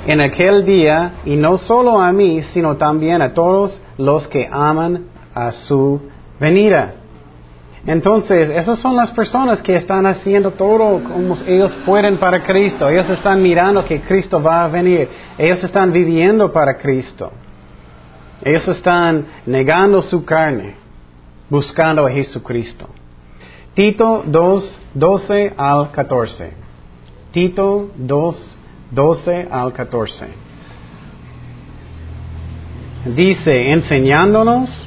En 0.07 0.21
aquel 0.21 0.65
día, 0.65 1.13
y 1.25 1.37
no 1.37 1.57
solo 1.57 2.01
a 2.01 2.13
mí, 2.13 2.43
sino 2.53 2.77
también 2.77 3.23
a 3.23 3.33
todos 3.33 3.81
los 3.99 4.27
que 4.29 4.49
aman 4.51 5.07
a 5.35 5.53
su 5.53 6.01
venida. 6.39 7.02
Entonces, 7.87 8.51
esas 8.51 8.79
son 8.79 8.95
las 8.95 9.11
personas 9.11 9.61
que 9.61 9.75
están 9.75 10.07
haciendo 10.07 10.53
todo 10.53 11.03
como 11.03 11.35
ellos 11.47 11.75
pueden 11.85 12.17
para 12.19 12.43
Cristo. 12.43 12.89
Ellos 12.89 13.09
están 13.11 13.43
mirando 13.43 13.85
que 13.85 14.01
Cristo 14.01 14.41
va 14.41 14.65
a 14.65 14.69
venir. 14.69 15.09
Ellos 15.37 15.63
están 15.65 15.93
viviendo 15.93 16.53
para 16.53 16.79
Cristo. 16.79 17.33
Ellos 18.45 18.67
están 18.69 19.27
negando 19.47 20.01
su 20.03 20.25
carne, 20.25 20.77
buscando 21.51 22.07
a 22.07 22.11
Jesucristo. 22.11 22.89
Tito 23.75 24.23
2, 24.27 24.79
12 24.95 25.55
al 25.57 25.91
14. 25.91 26.53
Tito 27.33 27.91
2, 27.97 28.57
12 28.93 29.49
al 29.51 29.73
14. 29.73 30.27
Dice, 33.07 33.73
enseñándonos 33.73 34.82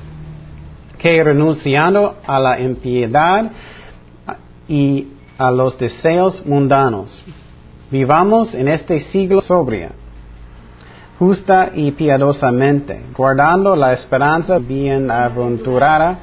que 1.06 1.24
renunciando 1.24 2.16
a 2.26 2.40
la 2.40 2.60
impiedad 2.60 3.52
y 4.68 5.08
a 5.38 5.52
los 5.52 5.78
deseos 5.78 6.44
mundanos, 6.48 7.24
vivamos 7.92 8.56
en 8.56 8.68
este 8.68 9.02
siglo 9.12 9.42
sobria, 9.42 9.92
justa 11.20 11.70
y 11.76 11.92
piadosamente, 11.92 13.04
guardando 13.16 13.76
la 13.76 13.94
esperanza 13.94 14.58
bienaventurada 14.58 16.18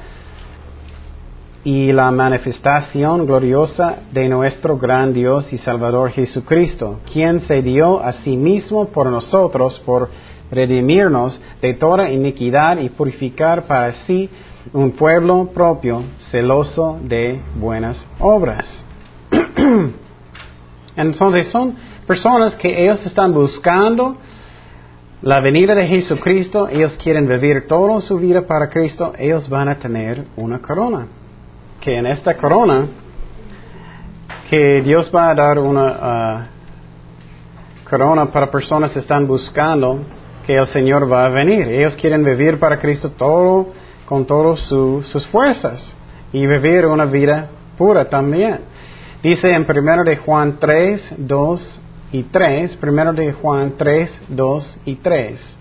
y 1.63 1.93
la 1.93 2.11
manifestación 2.11 3.25
gloriosa 3.25 3.99
de 4.11 4.27
nuestro 4.27 4.77
gran 4.77 5.13
Dios 5.13 5.53
y 5.53 5.59
Salvador 5.59 6.11
Jesucristo, 6.11 6.99
quien 7.13 7.39
se 7.39 7.61
dio 7.61 8.03
a 8.03 8.11
sí 8.11 8.35
mismo 8.35 8.89
por 8.89 9.09
nosotros, 9.09 9.81
por 9.85 10.09
redimirnos 10.51 11.39
de 11.61 11.73
toda 11.73 12.11
iniquidad 12.11 12.79
y 12.79 12.89
purificar 12.89 13.63
para 13.63 13.93
sí 14.05 14.29
un 14.71 14.91
pueblo 14.91 15.49
propio 15.53 16.03
celoso 16.31 16.97
de 17.01 17.41
buenas 17.55 18.07
obras. 18.19 18.65
Entonces 20.95 21.51
son 21.51 21.75
personas 22.07 22.55
que 22.55 22.83
ellos 22.83 23.05
están 23.05 23.33
buscando 23.33 24.15
la 25.21 25.39
venida 25.39 25.73
de 25.73 25.87
Jesucristo, 25.87 26.67
ellos 26.67 26.97
quieren 27.01 27.27
vivir 27.27 27.65
toda 27.67 28.01
su 28.01 28.17
vida 28.17 28.45
para 28.45 28.69
Cristo, 28.69 29.13
ellos 29.17 29.47
van 29.47 29.69
a 29.69 29.75
tener 29.75 30.25
una 30.35 30.59
corona. 30.59 31.07
Que 31.79 31.97
en 31.97 32.05
esta 32.05 32.35
corona, 32.35 32.87
que 34.49 34.81
Dios 34.81 35.09
va 35.13 35.29
a 35.29 35.35
dar 35.35 35.59
una 35.59 35.85
uh, 35.85 37.89
corona 37.89 38.25
para 38.25 38.51
personas 38.51 38.91
que 38.91 38.99
están 38.99 39.25
buscando 39.25 39.99
que 40.45 40.55
el 40.55 40.67
Señor 40.67 41.11
va 41.11 41.25
a 41.25 41.29
venir. 41.29 41.69
Ellos 41.69 41.95
quieren 41.95 42.23
vivir 42.23 42.59
para 42.59 42.79
Cristo 42.79 43.11
todo 43.11 43.67
con 44.13 44.27
todas 44.27 44.59
sus 44.59 45.27
fuerzas 45.31 45.81
y 46.31 46.45
vivir 46.45 46.85
una 46.85 47.05
vida 47.05 47.49
pura 47.75 48.05
también. 48.05 48.59
Dice 49.23 49.51
en 49.51 49.65
1 49.67 50.03
de 50.03 50.17
Juan 50.17 50.57
3, 50.59 51.15
2 51.17 51.81
y 52.11 52.21
3, 52.21 52.77
1 52.79 53.13
de 53.13 53.33
Juan 53.33 53.73
3, 53.75 54.21
2 54.27 54.77
y 54.85 54.95
3. 54.97 55.57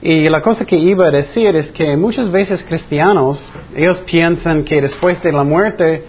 Y 0.00 0.30
la 0.30 0.40
cosa 0.40 0.64
que 0.64 0.76
iba 0.76 1.08
a 1.08 1.10
decir 1.10 1.54
es 1.56 1.70
que 1.72 1.94
muchas 1.94 2.32
veces 2.32 2.64
cristianos, 2.64 3.38
ellos 3.74 4.00
piensan 4.06 4.64
que 4.64 4.80
después 4.80 5.22
de 5.22 5.32
la 5.32 5.44
muerte, 5.44 6.04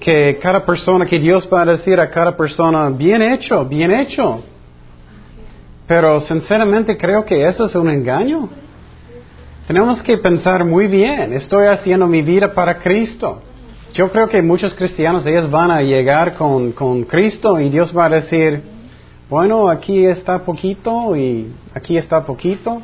que 0.00 0.40
cada 0.42 0.66
persona, 0.66 1.06
que 1.06 1.20
Dios 1.20 1.48
va 1.54 1.62
a 1.62 1.66
decir 1.66 2.00
a 2.00 2.10
cada 2.10 2.36
persona, 2.36 2.90
bien 2.90 3.22
hecho, 3.22 3.64
bien 3.64 3.92
hecho. 3.92 4.42
Pero 5.86 6.18
sinceramente 6.18 6.98
creo 6.98 7.24
que 7.24 7.46
eso 7.46 7.66
es 7.66 7.76
un 7.76 7.88
engaño. 7.88 8.66
Tenemos 9.68 10.02
que 10.02 10.16
pensar 10.16 10.64
muy 10.64 10.86
bien, 10.86 11.34
estoy 11.34 11.66
haciendo 11.66 12.06
mi 12.06 12.22
vida 12.22 12.54
para 12.54 12.78
Cristo. 12.78 13.42
Yo 13.92 14.10
creo 14.10 14.26
que 14.26 14.40
muchos 14.40 14.72
cristianos, 14.72 15.26
ellos 15.26 15.50
van 15.50 15.70
a 15.70 15.82
llegar 15.82 16.36
con, 16.36 16.72
con 16.72 17.02
Cristo 17.02 17.60
y 17.60 17.68
Dios 17.68 17.94
va 17.94 18.06
a 18.06 18.08
decir, 18.08 18.62
bueno, 19.28 19.68
aquí 19.68 20.06
está 20.06 20.38
poquito 20.38 21.14
y 21.14 21.52
aquí 21.74 21.98
está 21.98 22.24
poquito. 22.24 22.80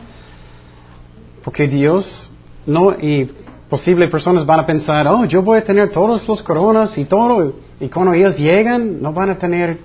Porque 1.43 1.69
Dios 1.69 2.31
no, 2.67 2.91
y 3.01 3.31
posibles 3.71 4.11
personas 4.11 4.45
van 4.45 4.61
a 4.61 4.67
pensar, 4.67 5.09
oh, 5.09 5.25
yo 5.25 5.41
voy 5.41 5.61
a 5.61 5.65
tener 5.65 5.91
todos 5.91 6.29
los 6.29 6.43
coronas 6.43 6.99
y 6.99 7.07
todo, 7.07 7.55
y 7.81 7.89
cuando 7.89 8.13
ellos 8.13 8.37
llegan 8.37 9.01
no 9.01 9.11
van 9.11 9.31
a 9.31 9.39
tener 9.39 9.79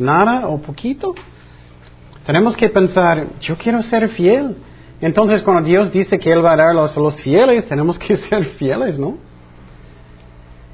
nada 0.00 0.48
o 0.48 0.58
poquito. 0.58 1.14
Tenemos 2.26 2.56
que 2.56 2.68
pensar, 2.70 3.24
yo 3.40 3.56
quiero 3.56 3.80
ser 3.82 4.08
fiel. 4.08 4.56
Entonces, 5.00 5.42
cuando 5.42 5.62
Dios 5.68 5.92
dice 5.92 6.18
que 6.18 6.32
Él 6.32 6.44
va 6.44 6.52
a 6.52 6.56
dar 6.56 6.68
a 6.68 6.72
los 6.72 7.20
fieles, 7.22 7.66
tenemos 7.68 7.98
que 7.98 8.16
ser 8.28 8.44
fieles, 8.56 8.98
¿no? 8.98 9.16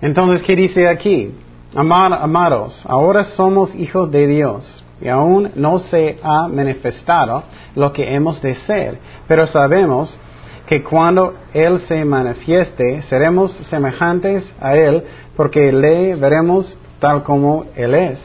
Entonces, 0.01 0.43
¿qué 0.43 0.57
dice 0.57 0.89
aquí? 0.89 1.33
amados, 1.75 2.83
ahora 2.85 3.25
somos 3.37 3.73
hijos 3.77 4.11
de 4.11 4.27
Dios 4.27 4.85
y 5.01 5.09
aún 5.09 5.53
no 5.55 5.79
se 5.79 6.19
ha 6.23 6.49
manifestado 6.49 7.45
lo 7.77 7.93
que 7.93 8.13
hemos 8.13 8.43
de 8.43 8.55
ser, 8.67 8.99
pero 9.29 9.47
sabemos 9.47 10.19
que 10.67 10.83
cuando 10.83 11.35
Él 11.53 11.81
se 11.81 12.05
manifieste 12.05 13.03
seremos 13.03 13.53
semejantes 13.69 14.53
a 14.61 14.77
Él 14.77 15.05
porque 15.37 15.73
le 15.73 16.17
veremos 16.17 16.77
tal 16.99 17.23
como 17.23 17.67
Él 17.75 17.95
es. 17.95 18.21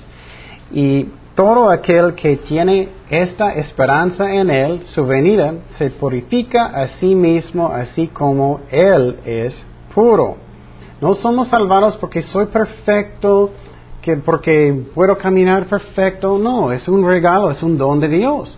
Y 0.71 1.07
todo 1.35 1.69
aquel 1.69 2.15
que 2.15 2.37
tiene 2.37 2.89
esta 3.09 3.53
esperanza 3.53 4.33
en 4.33 4.49
Él, 4.49 4.81
su 4.85 5.05
venida, 5.05 5.53
se 5.77 5.91
purifica 5.91 6.67
a 6.67 6.87
sí 6.99 7.13
mismo 7.13 7.67
así 7.67 8.07
como 8.07 8.61
Él 8.71 9.17
es 9.25 9.65
puro. 9.93 10.37
No 11.01 11.13
somos 11.15 11.49
salvados 11.49 11.97
porque 11.97 12.21
soy 12.21 12.45
perfecto, 12.45 13.51
que 14.01 14.15
porque 14.17 14.85
puedo 14.93 15.17
caminar 15.17 15.65
perfecto. 15.65 16.37
No, 16.37 16.71
es 16.71 16.87
un 16.87 17.05
regalo, 17.05 17.51
es 17.51 17.61
un 17.61 17.77
don 17.77 17.99
de 17.99 18.07
Dios. 18.07 18.57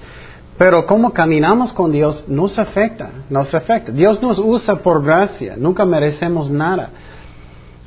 Pero 0.57 0.85
como 0.85 1.13
caminamos 1.13 1.73
con 1.73 1.91
Dios 1.91 2.23
nos 2.27 2.57
afecta, 2.59 3.09
nos 3.29 3.53
afecta. 3.53 3.91
Dios 3.91 4.21
nos 4.21 4.39
usa 4.39 4.75
por 4.77 5.03
gracia, 5.03 5.55
nunca 5.57 5.85
merecemos 5.85 6.49
nada. 6.49 6.89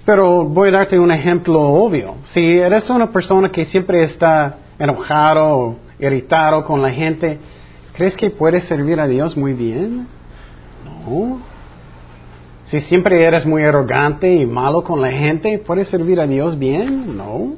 Pero 0.05 0.45
voy 0.45 0.71
a 0.71 0.73
darte 0.73 0.99
un 0.99 1.13
ejemplo 1.13 1.61
obvio. 1.61 2.17
Si 2.25 2.41
eres 2.41 2.89
una 2.91 3.13
persona 3.13 3.51
que 3.51 3.67
siempre 3.67 4.05
está 4.05 4.57
enojado 4.81 5.57
o 5.57 5.77
irritado 6.01 6.65
con 6.65 6.83
la 6.83 6.91
gente, 6.91 7.39
¿crees 7.93 8.17
que 8.17 8.31
puedes 8.31 8.65
servir 8.65 8.99
a 8.99 9.07
Dios 9.07 9.37
muy 9.37 9.53
bien? 9.53 10.09
No. 10.85 11.39
Si 12.65 12.81
siempre 12.83 13.23
eres 13.23 13.45
muy 13.45 13.63
arrogante 13.63 14.33
y 14.33 14.47
malo 14.47 14.83
con 14.83 15.01
la 15.01 15.11
gente, 15.11 15.59
¿puedes 15.59 15.89
servir 15.89 16.21
a 16.21 16.27
Dios 16.27 16.59
bien? 16.59 17.17
No. 17.17 17.55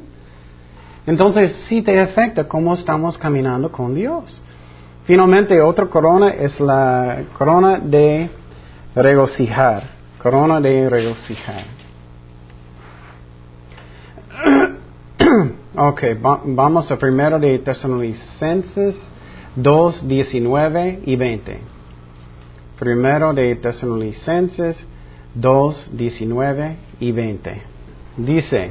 Entonces 1.06 1.54
sí 1.68 1.82
te 1.82 1.98
afecta 2.00 2.48
cómo 2.48 2.74
estamos 2.74 3.16
caminando 3.18 3.70
con 3.70 3.94
Dios. 3.94 4.42
Finalmente, 5.04 5.60
otra 5.60 5.86
corona 5.86 6.28
es 6.30 6.58
la 6.60 7.24
corona 7.36 7.78
de 7.78 8.30
regocijar. 8.94 9.84
Corona 10.22 10.60
de 10.60 10.88
regocijar. 10.88 11.81
Ok, 15.76 16.02
vamos 16.44 16.90
a 16.90 16.98
primero 16.98 17.38
de 17.38 17.58
Tesalonicenses 17.58 18.94
2, 19.56 20.08
19 20.08 21.00
y 21.04 21.16
20. 21.16 21.58
Primero 22.78 23.32
de 23.32 23.56
Tesalonicenses 23.56 24.76
2, 25.34 25.90
19 25.92 26.76
y 27.00 27.12
20. 27.12 27.62
Dice, 28.16 28.70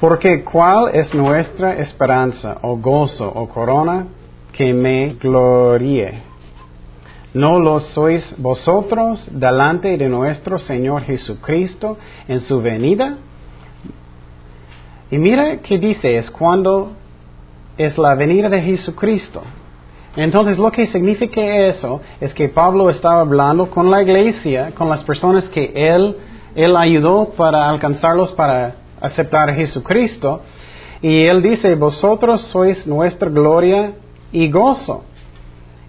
porque 0.00 0.42
cuál 0.44 0.94
es 0.94 1.12
nuestra 1.14 1.76
esperanza 1.76 2.58
o 2.62 2.76
gozo 2.76 3.28
o 3.28 3.48
corona 3.48 4.06
que 4.52 4.72
me 4.72 5.16
gloríe. 5.20 6.30
¿No 7.32 7.60
lo 7.60 7.78
sois 7.80 8.34
vosotros 8.38 9.26
delante 9.30 9.96
de 9.96 10.08
nuestro 10.08 10.58
Señor 10.58 11.02
Jesucristo 11.02 11.96
en 12.26 12.40
su 12.40 12.60
venida? 12.60 13.18
Y 15.10 15.18
mira 15.18 15.56
que 15.58 15.78
dice, 15.78 16.18
es 16.18 16.30
cuando 16.30 16.92
es 17.76 17.96
la 17.98 18.14
venida 18.14 18.48
de 18.48 18.60
Jesucristo. 18.60 19.42
Entonces 20.16 20.58
lo 20.58 20.70
que 20.70 20.86
significa 20.86 21.40
eso 21.40 22.00
es 22.20 22.34
que 22.34 22.48
Pablo 22.48 22.90
estaba 22.90 23.20
hablando 23.20 23.70
con 23.70 23.90
la 23.90 24.02
iglesia, 24.02 24.72
con 24.74 24.88
las 24.88 25.04
personas 25.04 25.44
que 25.48 25.72
él, 25.74 26.16
él 26.54 26.76
ayudó 26.76 27.30
para 27.36 27.68
alcanzarlos 27.68 28.32
para 28.32 28.74
aceptar 29.00 29.50
a 29.50 29.54
Jesucristo. 29.54 30.42
Y 31.00 31.22
él 31.22 31.42
dice, 31.42 31.74
vosotros 31.74 32.42
sois 32.50 32.86
nuestra 32.86 33.30
gloria 33.30 33.92
y 34.32 34.50
gozo. 34.50 35.04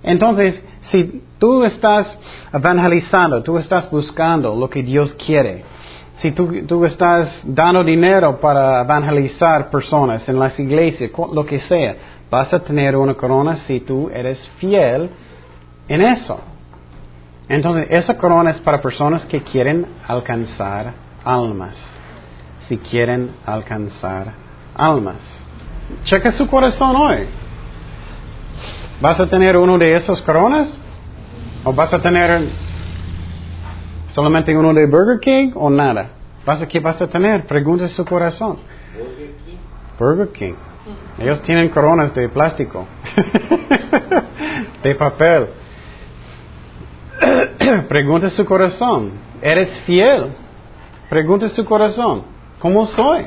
Entonces, 0.03 0.61
si 0.83 1.23
tú 1.37 1.63
estás 1.63 2.17
evangelizando, 2.53 3.43
tú 3.43 3.57
estás 3.57 3.89
buscando 3.91 4.55
lo 4.55 4.69
que 4.69 4.81
Dios 4.81 5.13
quiere, 5.25 5.63
si 6.17 6.31
tú, 6.31 6.65
tú, 6.67 6.85
estás 6.85 7.41
dando 7.43 7.83
dinero 7.83 8.39
para 8.39 8.81
evangelizar 8.81 9.69
personas 9.71 10.27
en 10.29 10.37
las 10.37 10.59
iglesias, 10.59 11.11
lo 11.33 11.45
que 11.45 11.59
sea, 11.59 11.95
Vas 12.31 12.53
a 12.53 12.59
tener 12.59 12.95
una 12.95 13.13
corona 13.13 13.57
si 13.57 13.81
tú 13.81 14.09
eres 14.09 14.39
fiel 14.57 15.09
en 15.89 16.01
eso. 16.01 16.39
Entonces, 17.49 17.87
esa 17.89 18.17
corona 18.17 18.51
es 18.51 18.61
para 18.61 18.81
personas 18.81 19.25
que 19.25 19.43
quieren 19.43 19.85
alcanzar 20.07 20.93
almas. 21.25 21.75
Si 22.69 22.77
quieren 22.77 23.31
alcanzar 23.45 24.31
almas. 24.73 25.17
Checa 26.05 26.31
su 26.31 26.47
corazón 26.47 26.95
hoy. 26.95 27.27
¿Vas 29.01 29.19
a 29.19 29.27
tener 29.27 29.57
uno 29.57 29.77
de 29.77 29.93
esas 29.93 30.21
coronas? 30.21 30.69
¿O 31.65 31.73
vas 31.73 31.93
a 31.93 32.01
tener 32.01 32.47
solamente 34.11 34.55
uno 34.55 34.73
de 34.73 34.85
Burger 34.85 35.19
King 35.19 35.51
o 35.55 35.69
nada? 35.69 36.09
¿Vas 36.45 36.61
a, 36.61 36.67
¿Qué 36.67 36.79
vas 36.79 37.01
a 37.01 37.07
tener? 37.07 37.45
Pregunta 37.45 37.87
su 37.87 38.05
corazón. 38.05 38.57
Burger 39.99 40.29
King. 40.29 40.53
Ellos 41.19 41.41
tienen 41.43 41.69
coronas 41.69 42.13
de 42.15 42.27
plástico, 42.29 42.87
de 44.83 44.95
papel. 44.95 45.47
Pregunta 47.87 48.29
su 48.31 48.43
corazón, 48.45 49.11
¿eres 49.41 49.69
fiel? 49.85 50.27
Pregunta 51.09 51.49
su 51.49 51.63
corazón, 51.65 52.23
¿cómo 52.59 52.85
soy? 52.87 53.25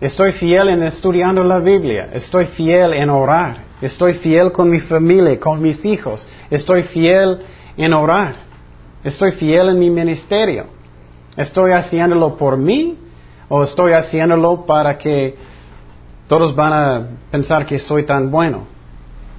Estoy 0.00 0.32
fiel 0.32 0.68
en 0.70 0.82
estudiando 0.82 1.44
la 1.44 1.60
Biblia, 1.60 2.08
estoy 2.12 2.46
fiel 2.46 2.94
en 2.94 3.10
orar, 3.10 3.58
estoy 3.80 4.14
fiel 4.14 4.50
con 4.50 4.68
mi 4.68 4.80
familia, 4.80 5.38
con 5.38 5.62
mis 5.62 5.84
hijos, 5.84 6.26
estoy 6.50 6.82
fiel 6.84 7.38
en 7.76 7.92
orar, 7.94 8.34
estoy 9.04 9.32
fiel 9.32 9.68
en 9.68 9.78
mi 9.78 9.90
ministerio. 9.90 10.66
¿Estoy 11.36 11.72
haciéndolo 11.72 12.36
por 12.36 12.56
mí 12.56 12.98
o 13.48 13.62
estoy 13.62 13.92
haciéndolo 13.92 14.64
para 14.64 14.96
que 14.96 15.36
todos 16.32 16.54
van 16.54 16.72
a 16.72 17.06
pensar 17.30 17.66
que 17.66 17.78
soy 17.78 18.04
tan 18.04 18.30
bueno. 18.30 18.66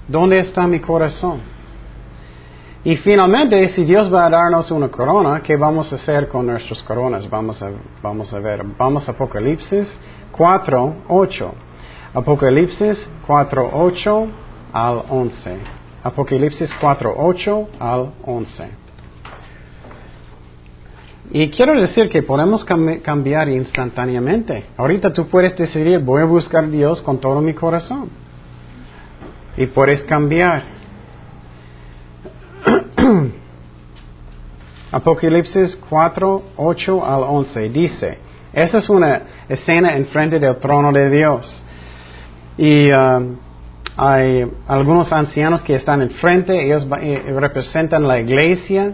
¿Dónde 0.08 0.40
está 0.40 0.68
mi 0.68 0.80
corazón? 0.80 1.40
Y 2.84 2.98
finalmente, 2.98 3.68
si 3.70 3.84
Dios 3.84 4.14
va 4.14 4.28
a 4.28 4.30
darnos 4.30 4.70
una 4.70 4.90
corona, 4.90 5.42
¿qué 5.42 5.56
vamos 5.56 5.92
a 5.92 5.96
hacer 5.96 6.28
con 6.28 6.46
nuestras 6.46 6.84
coronas? 6.84 7.28
Vamos 7.28 7.64
a, 7.64 7.72
vamos 8.04 8.32
a 8.32 8.40
ver. 8.40 8.64
Vamos 8.78 9.08
a 9.08 9.14
Apocalipsis 9.14 9.88
4, 10.32 10.96
8. 11.08 11.54
Apocalipsis 12.14 13.10
4, 13.26 13.70
8 13.74 14.28
al 14.74 15.04
11. 15.10 15.58
Apocalipsis 16.04 16.70
4, 16.80 17.16
8 17.18 17.68
al 17.80 18.12
11. 18.24 18.83
Y 21.36 21.50
quiero 21.50 21.74
decir 21.82 22.10
que 22.10 22.22
podemos 22.22 22.64
cambiar 22.64 23.50
instantáneamente. 23.50 24.66
Ahorita 24.78 25.12
tú 25.12 25.26
puedes 25.26 25.58
decidir, 25.58 25.98
voy 25.98 26.22
a 26.22 26.26
buscar 26.26 26.66
a 26.66 26.68
Dios 26.68 27.02
con 27.02 27.18
todo 27.18 27.42
mi 27.42 27.54
corazón. 27.54 28.08
Y 29.58 29.66
puedes 29.66 30.04
cambiar. 30.04 30.62
Apocalipsis 34.92 35.76
4, 35.90 36.44
8 36.56 37.04
al 37.04 37.24
11 37.24 37.70
dice, 37.70 38.20
esa 38.54 38.78
es 38.78 38.88
una 38.88 39.24
escena 39.50 39.96
enfrente 39.96 40.38
del 40.38 40.58
trono 40.58 40.92
de 40.92 41.10
Dios. 41.10 41.64
Y 42.60 42.92
um, 42.92 43.38
hay 43.98 44.48
algunos 44.68 45.12
ancianos 45.12 45.62
que 45.62 45.78
están 45.78 46.04
enfrente, 46.04 46.64
ellos 46.64 46.86
eh, 47.02 47.34
representan 47.36 48.08
la 48.08 48.20
iglesia 48.20 48.94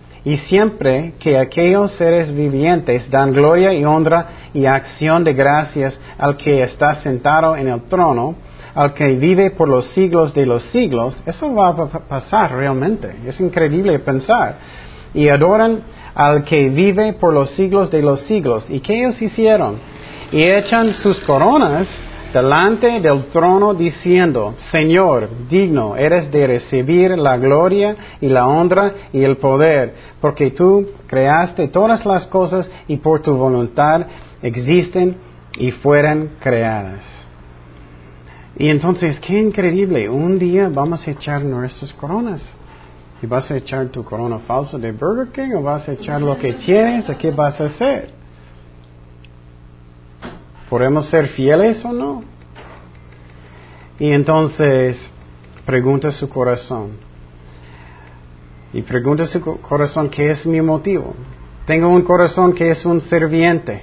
Y 0.23 0.37
siempre 0.37 1.13
que 1.19 1.37
aquellos 1.37 1.91
seres 1.93 2.33
vivientes 2.33 3.09
dan 3.09 3.33
gloria 3.33 3.73
y 3.73 3.83
honra 3.83 4.27
y 4.53 4.65
acción 4.65 5.23
de 5.23 5.33
gracias 5.33 5.99
al 6.17 6.37
que 6.37 6.63
está 6.63 6.95
sentado 6.95 7.55
en 7.55 7.67
el 7.67 7.81
trono, 7.83 8.35
al 8.75 8.93
que 8.93 9.15
vive 9.15 9.51
por 9.51 9.67
los 9.67 9.85
siglos 9.89 10.33
de 10.33 10.45
los 10.45 10.63
siglos, 10.65 11.17
eso 11.25 11.53
va 11.53 11.69
a 11.69 11.87
pasar 12.07 12.55
realmente. 12.55 13.15
Es 13.25 13.39
increíble 13.39 13.97
pensar. 13.99 14.55
Y 15.13 15.27
adoran 15.27 15.81
al 16.13 16.43
que 16.43 16.69
vive 16.69 17.13
por 17.13 17.33
los 17.33 17.49
siglos 17.51 17.89
de 17.89 18.01
los 18.01 18.21
siglos. 18.21 18.65
¿Y 18.69 18.79
qué 18.79 18.99
ellos 18.99 19.21
hicieron? 19.21 19.77
Y 20.31 20.43
echan 20.43 20.93
sus 20.93 21.19
coronas 21.21 21.87
delante 22.31 22.99
del 22.99 23.25
trono 23.25 23.73
diciendo, 23.73 24.55
Señor, 24.71 25.29
digno 25.49 25.95
eres 25.95 26.31
de 26.31 26.47
recibir 26.47 27.17
la 27.17 27.37
gloria 27.37 27.95
y 28.19 28.27
la 28.27 28.47
honra 28.47 28.93
y 29.13 29.23
el 29.23 29.37
poder, 29.37 29.93
porque 30.19 30.51
tú 30.51 30.87
creaste 31.07 31.67
todas 31.67 32.05
las 32.05 32.27
cosas 32.27 32.69
y 32.87 32.97
por 32.97 33.21
tu 33.21 33.35
voluntad 33.35 34.05
existen 34.41 35.17
y 35.57 35.71
fueron 35.71 36.31
creadas. 36.39 37.03
Y 38.57 38.69
entonces, 38.69 39.19
qué 39.19 39.39
increíble, 39.39 40.09
un 40.09 40.37
día 40.37 40.69
vamos 40.69 41.07
a 41.07 41.11
echar 41.11 41.43
nuestras 41.43 41.91
coronas. 41.93 42.43
¿Y 43.21 43.27
vas 43.27 43.49
a 43.51 43.57
echar 43.57 43.87
tu 43.89 44.03
corona 44.03 44.39
falsa 44.39 44.77
de 44.79 44.91
Burger 44.91 45.27
King 45.31 45.55
o 45.55 45.61
vas 45.61 45.87
a 45.87 45.93
echar 45.93 46.21
lo 46.21 46.37
que 46.37 46.53
tienes? 46.53 47.07
¿A 47.09 47.17
qué 47.17 47.31
vas 47.31 47.59
a 47.61 47.65
hacer? 47.65 48.20
¿Podemos 50.71 51.07
ser 51.07 51.27
fieles 51.27 51.83
o 51.83 51.91
no? 51.91 52.23
Y 53.99 54.09
entonces 54.09 54.97
pregunta 55.65 56.13
su 56.13 56.29
corazón. 56.29 56.91
Y 58.71 58.81
pregunta 58.81 59.25
su 59.25 59.41
corazón, 59.41 60.09
¿qué 60.09 60.31
es 60.31 60.45
mi 60.45 60.61
motivo? 60.61 61.13
Tengo 61.65 61.89
un 61.89 62.03
corazón 62.03 62.53
que 62.53 62.71
es 62.71 62.85
un 62.85 63.01
serviente. 63.01 63.81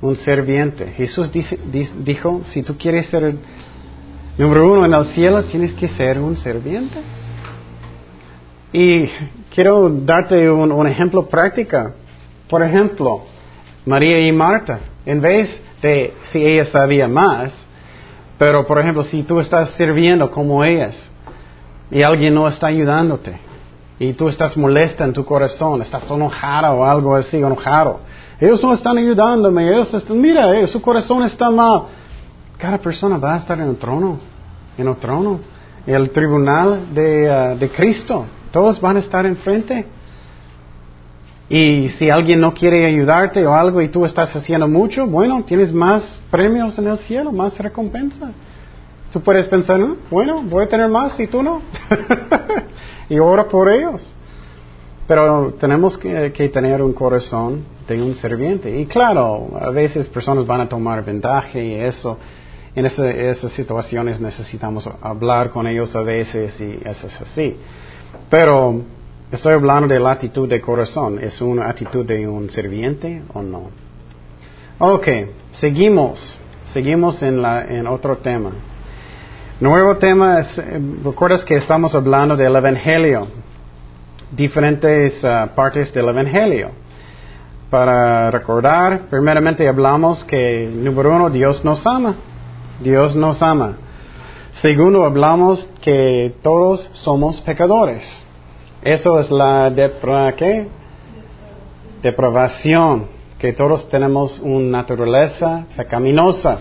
Un 0.00 0.16
serviente. 0.16 0.86
Jesús 0.96 1.30
dijo, 1.30 2.40
si 2.46 2.62
tú 2.62 2.78
quieres 2.78 3.08
ser 3.08 3.34
número 4.38 4.72
uno 4.72 4.86
en 4.86 4.94
el 4.94 5.04
cielo, 5.12 5.44
tienes 5.44 5.74
que 5.74 5.88
ser 5.88 6.18
un 6.18 6.38
serviente. 6.38 7.00
Y 8.72 9.10
quiero 9.54 9.90
darte 9.90 10.50
un 10.50 10.86
ejemplo 10.86 11.28
práctico. 11.28 11.92
Por 12.48 12.62
ejemplo, 12.62 13.24
María 13.84 14.26
y 14.26 14.32
Marta. 14.32 14.80
En 15.08 15.22
vez 15.22 15.48
de 15.80 16.12
si 16.30 16.44
ella 16.44 16.66
sabía 16.66 17.08
más, 17.08 17.50
pero 18.36 18.66
por 18.66 18.78
ejemplo, 18.78 19.02
si 19.04 19.22
tú 19.22 19.40
estás 19.40 19.70
sirviendo 19.70 20.30
como 20.30 20.62
ellas 20.62 20.94
y 21.90 22.02
alguien 22.02 22.34
no 22.34 22.46
está 22.46 22.66
ayudándote 22.66 23.38
y 23.98 24.12
tú 24.12 24.28
estás 24.28 24.54
molesta 24.54 25.04
en 25.04 25.14
tu 25.14 25.24
corazón, 25.24 25.80
estás 25.80 26.10
enojado 26.10 26.74
o 26.74 26.84
algo 26.84 27.16
así, 27.16 27.38
enojado, 27.38 28.00
ellos 28.38 28.62
no 28.62 28.74
están 28.74 28.98
ayudándome, 28.98 29.72
ellos 29.72 29.94
están, 29.94 30.20
mira, 30.20 30.54
eh, 30.60 30.66
su 30.66 30.82
corazón 30.82 31.22
está 31.22 31.48
mal. 31.48 31.84
Cada 32.58 32.76
persona 32.76 33.16
va 33.16 33.36
a 33.36 33.38
estar 33.38 33.58
en 33.58 33.68
el 33.68 33.76
trono, 33.76 34.18
en 34.76 34.88
el 34.88 34.96
trono, 34.96 35.40
en 35.86 35.94
el 35.94 36.10
tribunal 36.10 36.92
de, 36.92 37.54
uh, 37.54 37.58
de 37.58 37.70
Cristo. 37.70 38.26
Todos 38.52 38.78
van 38.78 38.96
a 38.96 39.00
estar 39.00 39.24
enfrente. 39.24 39.86
Y 41.50 41.88
si 41.90 42.10
alguien 42.10 42.40
no 42.40 42.52
quiere 42.52 42.84
ayudarte 42.84 43.46
o 43.46 43.54
algo 43.54 43.80
y 43.80 43.88
tú 43.88 44.04
estás 44.04 44.34
haciendo 44.36 44.68
mucho, 44.68 45.06
bueno, 45.06 45.42
tienes 45.44 45.72
más 45.72 46.20
premios 46.30 46.78
en 46.78 46.88
el 46.88 46.98
cielo, 46.98 47.32
más 47.32 47.58
recompensa. 47.58 48.30
Tú 49.10 49.20
puedes 49.22 49.46
pensar, 49.46 49.80
bueno, 50.10 50.42
voy 50.42 50.64
a 50.64 50.68
tener 50.68 50.88
más 50.88 51.18
y 51.18 51.26
tú 51.26 51.42
no. 51.42 51.62
y 53.08 53.18
ora 53.18 53.48
por 53.48 53.70
ellos. 53.70 54.06
Pero 55.06 55.54
tenemos 55.58 55.96
que, 55.96 56.50
tener 56.52 56.82
un 56.82 56.92
corazón 56.92 57.64
de 57.88 58.02
un 58.02 58.14
serviente. 58.16 58.78
Y 58.78 58.84
claro, 58.84 59.48
a 59.58 59.70
veces 59.70 60.06
personas 60.08 60.46
van 60.46 60.60
a 60.60 60.68
tomar 60.68 61.02
ventaja 61.02 61.58
y 61.58 61.74
eso. 61.74 62.18
En 62.74 62.84
esas 62.84 63.50
situaciones 63.52 64.20
necesitamos 64.20 64.86
hablar 65.00 65.48
con 65.48 65.66
ellos 65.66 65.96
a 65.96 66.02
veces 66.02 66.60
y 66.60 66.78
eso 66.86 67.06
es 67.06 67.20
así. 67.22 67.56
Pero 68.28 68.82
Estoy 69.30 69.52
hablando 69.52 69.92
de 69.92 70.00
la 70.00 70.12
actitud 70.12 70.48
de 70.48 70.58
corazón. 70.58 71.18
¿Es 71.22 71.42
una 71.42 71.68
actitud 71.68 72.02
de 72.06 72.26
un 72.26 72.48
serviente 72.48 73.22
o 73.34 73.42
no? 73.42 73.64
Ok, 74.78 75.06
seguimos. 75.52 76.38
Seguimos 76.72 77.22
en, 77.22 77.42
la, 77.42 77.62
en 77.62 77.86
otro 77.86 78.16
tema. 78.16 78.52
Nuevo 79.60 79.98
tema 79.98 80.40
es, 80.40 80.56
eh, 80.56 80.80
recuerdas 81.04 81.44
que 81.44 81.56
estamos 81.56 81.94
hablando 81.94 82.36
del 82.36 82.56
Evangelio, 82.56 83.26
diferentes 84.32 85.22
uh, 85.22 85.54
partes 85.54 85.92
del 85.92 86.08
Evangelio. 86.08 86.70
Para 87.68 88.30
recordar, 88.30 89.10
primeramente 89.10 89.68
hablamos 89.68 90.24
que, 90.24 90.70
número 90.72 91.14
uno, 91.14 91.28
Dios 91.28 91.62
nos 91.66 91.86
ama. 91.86 92.16
Dios 92.80 93.14
nos 93.14 93.42
ama. 93.42 93.76
Segundo, 94.62 95.04
hablamos 95.04 95.68
que 95.82 96.34
todos 96.40 96.88
somos 96.94 97.42
pecadores. 97.42 98.02
Eso 98.82 99.18
es 99.18 99.30
la 99.30 99.70
depra, 99.70 100.32
¿qué? 100.32 100.68
depravación, 102.02 103.06
que 103.38 103.52
todos 103.52 103.88
tenemos 103.88 104.38
una 104.40 104.78
naturaleza 104.78 105.66
pecaminosa. 105.76 106.58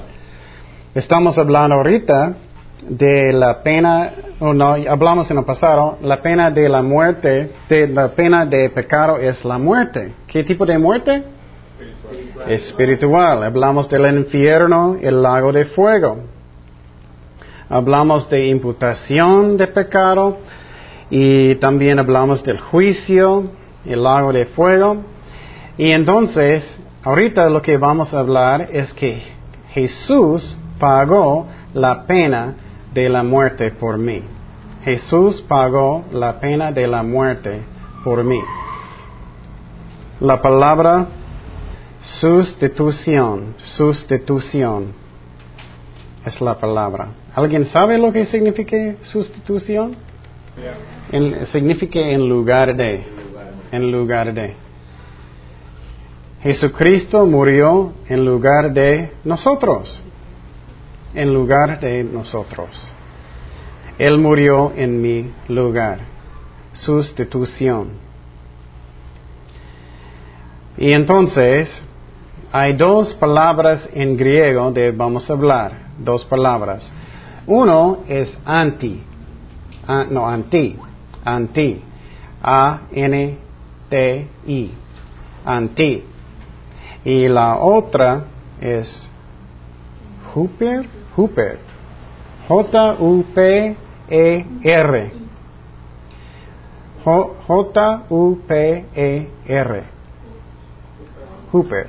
Estamos 0.94 1.38
hablando 1.38 1.76
ahorita 1.76 2.34
de 2.88 3.34
la 3.34 3.62
pena, 3.64 4.12
o 4.40 4.54
no, 4.54 4.74
hablamos 4.74 5.30
en 5.32 5.38
el 5.38 5.46
pasado, 5.46 5.98
la 6.02 6.22
pena 6.22 6.52
de 6.52 6.70
la 6.70 6.82
muerte, 6.82 7.52
de 7.70 7.88
la 7.88 8.10
pena 8.10 8.46
de 8.46 8.70
pecado 8.70 9.18
es 9.18 9.44
la 9.44 9.58
muerte. 9.58 10.14
¿Qué 10.28 10.44
tipo 10.44 10.66
de 10.66 10.78
muerte? 10.78 11.24
Espiritual. 11.80 12.52
Espiritual. 12.52 13.44
Hablamos 13.44 13.90
del 13.90 14.18
infierno, 14.18 14.98
el 15.02 15.22
lago 15.22 15.52
de 15.52 15.66
fuego. 15.66 16.20
Hablamos 17.70 18.30
de 18.30 18.48
imputación 18.48 19.58
de 19.58 19.68
pecado 19.68 20.38
y 21.10 21.56
también 21.56 22.00
hablamos 22.00 22.44
del 22.44 22.60
juicio, 22.60 23.50
el 23.86 24.04
lago 24.04 24.34
de 24.34 24.46
fuego. 24.48 24.98
Y 25.78 25.92
entonces, 25.92 26.64
ahorita 27.04 27.50
lo 27.50 27.62
que 27.62 27.78
vamos 27.78 28.14
a 28.14 28.20
hablar 28.20 28.68
es 28.72 28.92
que 28.94 29.22
Jesús 29.72 30.58
pagó 30.80 31.48
la 31.74 32.06
pena 32.06 32.56
de 32.94 33.10
la 33.10 33.24
muerte 33.24 33.72
por 33.72 33.98
mí. 33.98 34.22
Jesús 34.84 35.44
pagó 35.48 36.06
la 36.12 36.40
pena 36.40 36.72
de 36.72 36.88
la 36.88 37.04
muerte 37.04 37.62
por 38.04 38.24
mí. 38.24 38.42
La 40.20 40.42
palabra 40.42 41.08
sustitución, 42.02 43.56
sustitución 43.78 44.94
es 46.26 46.42
la 46.42 46.56
palabra. 46.56 47.10
¿Alguien 47.36 47.66
sabe 47.66 47.98
lo 47.98 48.12
que 48.12 48.26
significa 48.26 48.96
sustitución? 49.04 49.96
Significa 51.52 52.00
en 52.00 52.28
lugar 52.28 52.76
de. 52.76 53.04
En 53.72 53.92
lugar 53.92 54.34
de. 54.34 54.54
Jesucristo 56.42 57.26
murió 57.26 57.94
en 58.08 58.26
lugar 58.26 58.74
de 58.74 59.12
nosotros. 59.24 60.00
En 61.14 61.34
lugar 61.34 61.80
de 61.80 62.04
nosotros. 62.04 62.70
Él 63.98 64.18
murió 64.18 64.72
en 64.76 65.02
mi 65.02 65.32
lugar. 65.48 66.00
Sustitución. 66.74 67.90
Y 70.78 70.92
entonces, 70.92 71.70
hay 72.52 72.74
dos 72.74 73.16
palabras 73.16 73.90
en 73.94 74.16
griego 74.16 74.72
de 74.72 74.92
vamos 74.92 75.30
a 75.30 75.34
hablar. 75.34 75.88
Dos 75.98 76.24
palabras. 76.26 76.90
Uno 77.48 78.00
es 78.08 78.38
anti 78.46 79.04
Ah, 79.88 80.06
no, 80.10 80.28
anti, 80.28 80.76
anti, 81.28 81.82
A-N-T-I, 82.42 83.42
anti. 85.46 86.04
Y 87.04 87.28
la 87.28 87.58
otra 87.58 88.24
es 88.62 89.10
Hooper, 90.34 90.88
Hooper, 91.16 91.60
J-U-P-E-R. 92.48 93.78
J-U-P-E-R. 97.04 98.04
Hooper. 101.52 101.88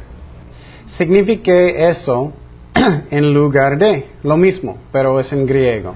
Significa 0.97 1.53
eso 1.53 2.33
en 3.11 3.35
lugar 3.35 3.79
de, 3.79 4.07
lo 4.23 4.37
mismo, 4.37 4.79
pero 4.93 5.19
es 5.21 5.33
en 5.33 5.47
griego 5.47 5.95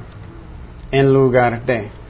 en 0.93 1.13
lugar 1.13 1.65
de. 1.65 2.02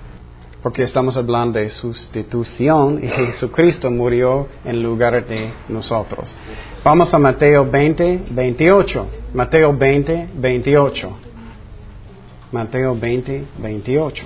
Porque 0.62 0.84
estamos 0.84 1.16
hablando 1.16 1.58
de 1.58 1.70
sustitución 1.70 3.00
y 3.02 3.08
Jesucristo 3.08 3.90
murió 3.90 4.46
en 4.64 4.80
lugar 4.80 5.26
de 5.26 5.50
nosotros. 5.68 6.32
Vamos 6.84 7.12
a 7.12 7.18
Mateo 7.18 7.68
20, 7.68 8.26
28. 8.30 9.06
Mateo 9.34 9.76
20, 9.76 10.28
28. 10.34 11.18
Mateo 12.52 12.96
20, 12.96 13.44
28. 13.58 14.24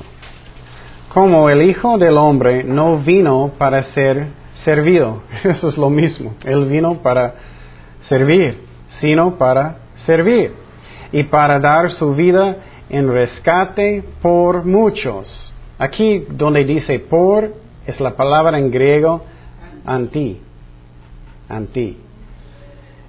como 1.15 1.49
el 1.49 1.63
Hijo 1.63 1.97
del 1.97 2.19
Hombre 2.19 2.63
no 2.65 2.99
vino 2.99 3.53
para 3.57 3.83
ser 3.95 4.27
servido. 4.65 5.23
Eso 5.45 5.69
es 5.71 5.79
lo 5.79 5.89
mismo. 5.89 6.35
Él 6.45 6.67
vino 6.67 7.01
para 7.03 7.35
servir, 8.09 8.59
sino 9.01 9.39
para 9.39 9.79
servir. 10.05 10.53
Y 11.13 11.23
para 11.23 11.59
dar 11.59 11.91
su 11.93 12.15
vida 12.15 12.57
en 12.91 13.11
rescate 13.11 14.05
por 14.21 14.67
muchos. 14.67 15.46
Aquí 15.79 16.27
donde 16.31 16.65
dice 16.65 16.99
por 17.01 17.53
es 17.87 18.01
la 18.01 18.17
palabra 18.17 18.59
en 18.59 18.71
griego 18.71 19.23
anti. 19.85 20.41
Anti. 21.49 21.99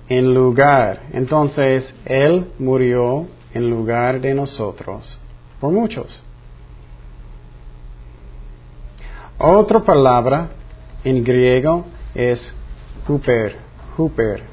En 0.10 0.34
lugar. 0.34 1.04
Entonces, 1.14 1.94
Él 2.06 2.52
murió 2.60 3.28
en 3.54 3.70
lugar 3.70 4.22
de 4.22 4.34
nosotros 4.34 5.20
por 5.60 5.72
muchos. 5.72 6.24
Otra 9.40 9.80
palabra 9.82 10.50
en 11.04 11.24
griego 11.24 11.86
es 12.16 12.54
huper, 13.08 13.56
huper. 13.98 14.44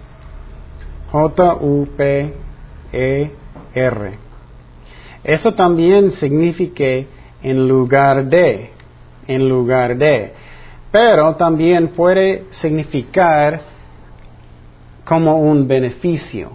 J-U-P-E-R. 1.11 2.35
Eso 5.23 5.55
también 5.55 6.13
significa 6.13 6.85
en 7.45 7.69
lugar 7.69 8.25
de, 8.25 8.71
en 9.29 9.49
lugar 9.49 9.97
de. 9.97 10.33
Pero 10.91 11.35
también 11.37 11.89
puede 11.89 12.45
significar 12.51 13.61
como 15.05 15.39
un 15.39 15.69
beneficio, 15.69 16.53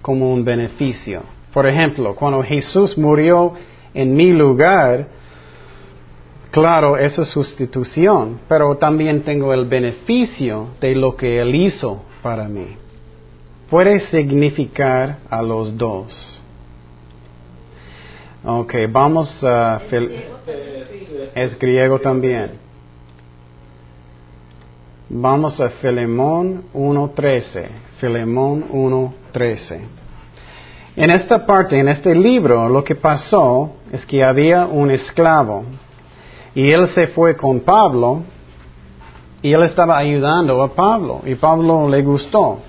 como 0.00 0.32
un 0.32 0.44
beneficio. 0.44 1.22
Por 1.52 1.66
ejemplo, 1.66 2.14
cuando 2.14 2.42
Jesús 2.42 2.96
murió 2.96 3.54
en 3.92 4.14
mi 4.14 4.32
lugar, 4.32 5.08
claro, 6.50 6.96
eso 6.96 7.22
es 7.22 7.28
sustitución, 7.28 8.40
pero 8.48 8.76
también 8.76 9.22
tengo 9.22 9.52
el 9.52 9.64
beneficio 9.64 10.68
de 10.80 10.94
lo 10.94 11.16
que 11.16 11.40
Él 11.40 11.54
hizo 11.54 12.02
para 12.22 12.46
mí. 12.46 12.76
Puede 13.68 13.98
significar 14.00 15.18
a 15.28 15.42
los 15.42 15.76
dos. 15.76 16.35
Ok, 18.48 18.74
vamos 18.90 19.42
a... 19.42 19.80
Es 21.34 21.58
griego 21.58 21.98
también. 21.98 22.52
Vamos 25.08 25.60
a 25.60 25.68
Filemón 25.70 26.66
1.13. 26.72 27.66
Filemón 27.98 28.68
1.13. 28.70 29.80
En 30.94 31.10
esta 31.10 31.44
parte, 31.44 31.76
en 31.76 31.88
este 31.88 32.14
libro, 32.14 32.68
lo 32.68 32.84
que 32.84 32.94
pasó 32.94 33.72
es 33.90 34.06
que 34.06 34.22
había 34.22 34.64
un 34.64 34.92
esclavo 34.92 35.64
y 36.54 36.70
él 36.70 36.86
se 36.94 37.08
fue 37.08 37.36
con 37.36 37.58
Pablo 37.58 38.22
y 39.42 39.52
él 39.52 39.64
estaba 39.64 39.98
ayudando 39.98 40.62
a 40.62 40.72
Pablo 40.72 41.22
y 41.26 41.34
Pablo 41.34 41.88
le 41.88 42.00
gustó. 42.00 42.60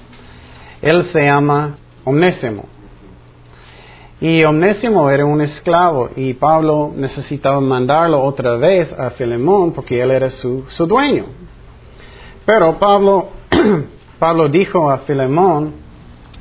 Él 0.81 1.05
se 1.11 1.23
llama 1.23 1.77
Omnésimo. 2.03 2.76
Y 4.19 4.43
Omnésimo 4.43 5.09
era 5.11 5.25
un 5.25 5.41
esclavo 5.41 6.09
y 6.15 6.33
Pablo 6.33 6.91
necesitaba 6.95 7.61
mandarlo 7.61 8.23
otra 8.23 8.55
vez 8.55 8.91
a 8.93 9.11
Filemón 9.11 9.73
porque 9.73 10.01
él 10.01 10.09
era 10.09 10.31
su, 10.31 10.65
su 10.69 10.87
dueño. 10.87 11.25
Pero 12.45 12.79
Pablo, 12.79 13.29
Pablo 14.19 14.47
dijo 14.49 14.89
a 14.89 14.99
Filemón, 14.99 15.73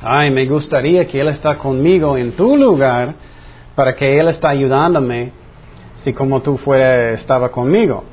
ay, 0.00 0.30
me 0.30 0.46
gustaría 0.46 1.06
que 1.06 1.20
Él 1.20 1.28
está 1.28 1.58
conmigo 1.58 2.16
en 2.16 2.32
tu 2.32 2.56
lugar 2.56 3.14
para 3.74 3.94
que 3.94 4.18
Él 4.18 4.28
está 4.28 4.50
ayudándome 4.50 5.32
si 6.02 6.12
como 6.12 6.40
tú 6.40 6.56
fuera, 6.58 7.10
estaba 7.10 7.50
conmigo. 7.50 8.04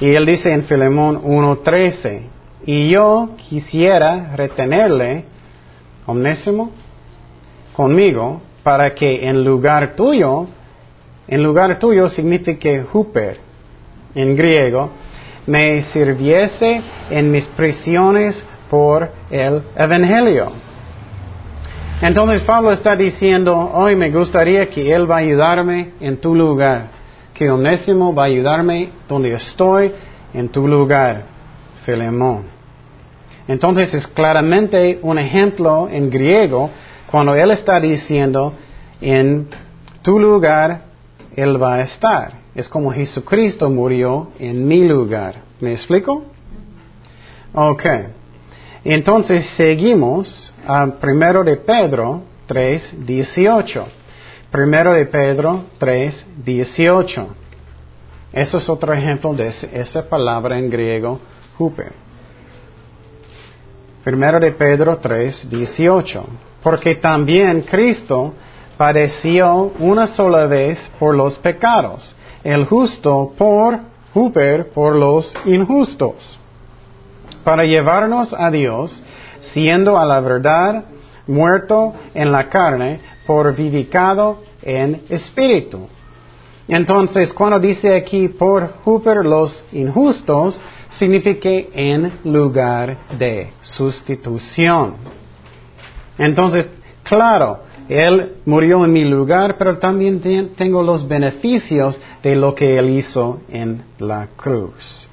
Y 0.00 0.08
Él 0.12 0.26
dice 0.26 0.52
en 0.52 0.64
Filemón 0.64 1.22
1.13, 1.22 2.22
y 2.66 2.90
yo 2.90 3.30
quisiera 3.48 4.34
retenerle, 4.34 5.24
omnésimo, 6.06 6.72
conmigo, 7.72 8.40
para 8.62 8.94
que 8.94 9.28
en 9.28 9.44
lugar 9.44 9.94
tuyo, 9.94 10.46
en 11.28 11.42
lugar 11.42 11.78
tuyo 11.78 12.08
significa 12.08 12.86
huper 12.92 13.38
en 14.14 14.36
griego, 14.36 14.90
me 15.46 15.82
sirviese 15.92 16.82
en 17.10 17.30
mis 17.30 17.46
prisiones 17.48 18.42
por 18.68 19.10
el 19.30 19.62
Evangelio. 19.76 20.52
Entonces 22.02 22.40
Pablo 22.42 22.72
está 22.72 22.96
diciendo, 22.96 23.54
hoy 23.74 23.94
me 23.94 24.10
gustaría 24.10 24.68
que 24.70 24.92
Él 24.92 25.10
va 25.10 25.16
a 25.16 25.18
ayudarme 25.18 25.90
en 26.00 26.16
tu 26.18 26.34
lugar, 26.34 26.88
que 27.34 27.50
Onésimo 27.50 28.14
va 28.14 28.24
a 28.24 28.26
ayudarme 28.26 28.88
donde 29.08 29.34
estoy, 29.34 29.92
en 30.32 30.48
tu 30.48 30.66
lugar, 30.66 31.22
Filemón. 31.84 32.44
Entonces 33.48 33.92
es 33.92 34.06
claramente 34.08 35.00
un 35.02 35.18
ejemplo 35.18 35.88
en 35.90 36.08
griego 36.08 36.70
cuando 37.10 37.34
Él 37.34 37.50
está 37.50 37.80
diciendo, 37.80 38.54
en 39.00 39.48
tu 40.02 40.18
lugar 40.18 40.82
Él 41.34 41.60
va 41.62 41.74
a 41.74 41.82
estar. 41.82 42.32
Es 42.54 42.68
como 42.68 42.92
Jesucristo 42.92 43.68
murió 43.70 44.30
en 44.38 44.66
mi 44.66 44.86
lugar. 44.86 45.36
¿Me 45.60 45.72
explico? 45.72 46.24
Ok. 47.52 47.84
Entonces 48.84 49.46
seguimos 49.56 50.52
a 50.66 50.86
primero 50.86 51.44
de 51.44 51.56
Pedro 51.56 52.22
3, 52.46 53.06
18. 53.06 53.86
Primero 54.50 54.92
de 54.92 55.06
Pedro 55.06 55.64
3, 55.78 56.26
18. 56.44 57.26
Eso 58.32 58.58
es 58.58 58.68
otro 58.68 58.92
ejemplo 58.92 59.34
de 59.34 59.52
esa 59.72 60.08
palabra 60.08 60.58
en 60.58 60.70
griego, 60.70 61.20
huper. 61.58 61.92
Primero 64.04 64.40
de 64.40 64.52
Pedro 64.52 64.96
3, 64.98 65.48
18. 65.50 66.24
Porque 66.62 66.96
también 66.96 67.62
Cristo 67.62 68.34
padeció 68.76 69.72
una 69.78 70.08
sola 70.08 70.46
vez 70.46 70.78
por 70.98 71.14
los 71.14 71.36
pecados, 71.38 72.14
el 72.44 72.66
justo 72.66 73.32
por 73.36 73.78
huper 74.14 74.70
por 74.70 74.96
los 74.96 75.32
injustos 75.44 76.40
para 77.44 77.64
llevarnos 77.64 78.34
a 78.36 78.50
Dios, 78.50 79.02
siendo 79.52 79.98
a 79.98 80.04
la 80.04 80.20
verdad 80.20 80.84
muerto 81.26 81.94
en 82.14 82.32
la 82.32 82.48
carne, 82.48 83.00
por 83.26 83.54
vivificado 83.54 84.42
en 84.62 85.02
espíritu. 85.08 85.86
Entonces, 86.66 87.32
cuando 87.32 87.58
dice 87.58 87.94
aquí 87.94 88.28
por 88.28 88.74
Júpiter 88.84 89.24
los 89.24 89.64
injustos, 89.72 90.60
significa 90.98 91.48
en 91.72 92.12
lugar 92.24 92.96
de 93.18 93.52
sustitución. 93.60 95.19
Entonces, 96.20 96.66
claro, 97.02 97.60
Él 97.88 98.34
murió 98.44 98.84
en 98.84 98.92
mi 98.92 99.04
lugar, 99.04 99.56
pero 99.58 99.78
también 99.78 100.20
tengo 100.54 100.82
los 100.82 101.08
beneficios 101.08 101.98
de 102.22 102.36
lo 102.36 102.54
que 102.54 102.78
Él 102.78 102.90
hizo 102.90 103.40
en 103.48 103.82
la 103.98 104.28
cruz. 104.36 105.08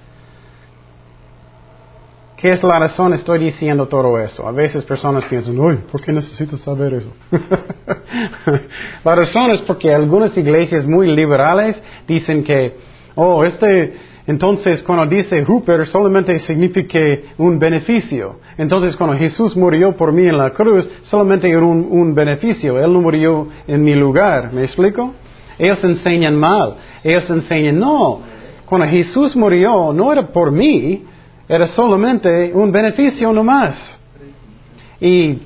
¿Qué 2.35 2.51
es 2.51 2.61
la 2.61 2.77
razón 2.77 3.13
estoy 3.13 3.39
diciendo 3.39 3.87
todo 3.87 4.19
eso? 4.19 4.47
A 4.47 4.51
veces 4.51 4.83
personas 4.83 5.25
piensan, 5.25 5.57
uy, 5.59 5.77
¿por 5.91 6.01
qué 6.01 6.11
necesito 6.11 6.55
saber 6.55 6.93
eso? 6.93 7.11
la 9.03 9.15
razón 9.15 9.55
es 9.55 9.61
porque 9.61 9.91
algunas 9.91 10.37
iglesias 10.37 10.85
muy 10.85 11.15
liberales 11.15 11.81
dicen 12.07 12.43
que, 12.43 12.75
oh, 13.15 13.43
este, 13.43 13.95
entonces 14.27 14.83
cuando 14.83 15.05
dice 15.05 15.45
Hooper 15.45 15.87
solamente 15.87 16.37
significa 16.39 16.99
un 17.37 17.57
beneficio. 17.57 18.41
Entonces 18.57 18.97
cuando 18.97 19.15
Jesús 19.15 19.55
murió 19.55 19.95
por 19.95 20.11
mí 20.11 20.25
en 20.25 20.37
la 20.37 20.49
cruz, 20.49 20.87
solamente 21.03 21.49
era 21.49 21.61
un, 21.61 22.13
beneficio. 22.13 22.77
Él 22.77 22.91
no 22.91 22.99
murió 22.99 23.47
en 23.65 23.81
mi 23.81 23.95
lugar. 23.95 24.51
¿Me 24.51 24.63
explico? 24.63 25.13
Ellos 25.57 25.81
enseñan 25.81 26.35
mal. 26.35 26.75
Ellos 27.05 27.29
enseñan, 27.29 27.79
no, 27.79 28.19
cuando 28.65 28.85
Jesús 28.87 29.33
murió 29.33 29.93
no 29.93 30.11
era 30.11 30.27
por 30.27 30.51
mí, 30.51 31.05
era 31.47 31.65
solamente 31.67 32.51
un 32.53 32.69
beneficio 32.69 33.31
nomás. 33.31 33.77
Y 34.99 35.39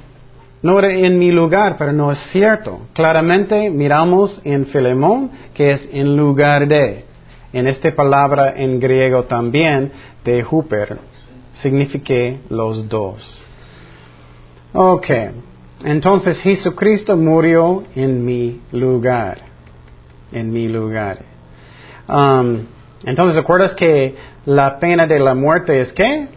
no 0.63 0.79
era 0.79 0.91
en 0.91 1.19
mi 1.19 1.29
lugar, 1.29 1.75
pero 1.77 1.93
no 1.93 2.11
es 2.11 2.17
cierto. 2.31 2.79
Claramente 2.93 3.69
miramos 3.69 4.41
en 4.43 4.65
Filemón 4.65 5.29
que 5.53 5.71
es 5.71 5.89
en 5.91 6.17
lugar 6.17 6.67
de. 6.67 7.10
En 7.53 7.67
esta 7.67 7.93
palabra 7.93 8.53
en 8.55 8.79
griego 8.79 9.23
también, 9.23 9.91
de 10.23 10.43
Hooper, 10.43 10.97
significa 11.61 12.39
los 12.49 12.87
dos. 12.87 13.43
Ok, 14.73 15.07
entonces 15.83 16.39
Jesucristo 16.39 17.17
murió 17.17 17.83
en 17.95 18.23
mi 18.23 18.61
lugar. 18.71 19.39
En 20.31 20.51
mi 20.51 20.69
lugar. 20.69 21.19
Um, 22.07 22.65
entonces, 23.03 23.35
¿recuerdas 23.35 23.73
que 23.73 24.15
la 24.45 24.79
pena 24.79 25.07
de 25.07 25.19
la 25.19 25.35
muerte 25.35 25.81
es 25.81 25.91
qué? 25.93 26.27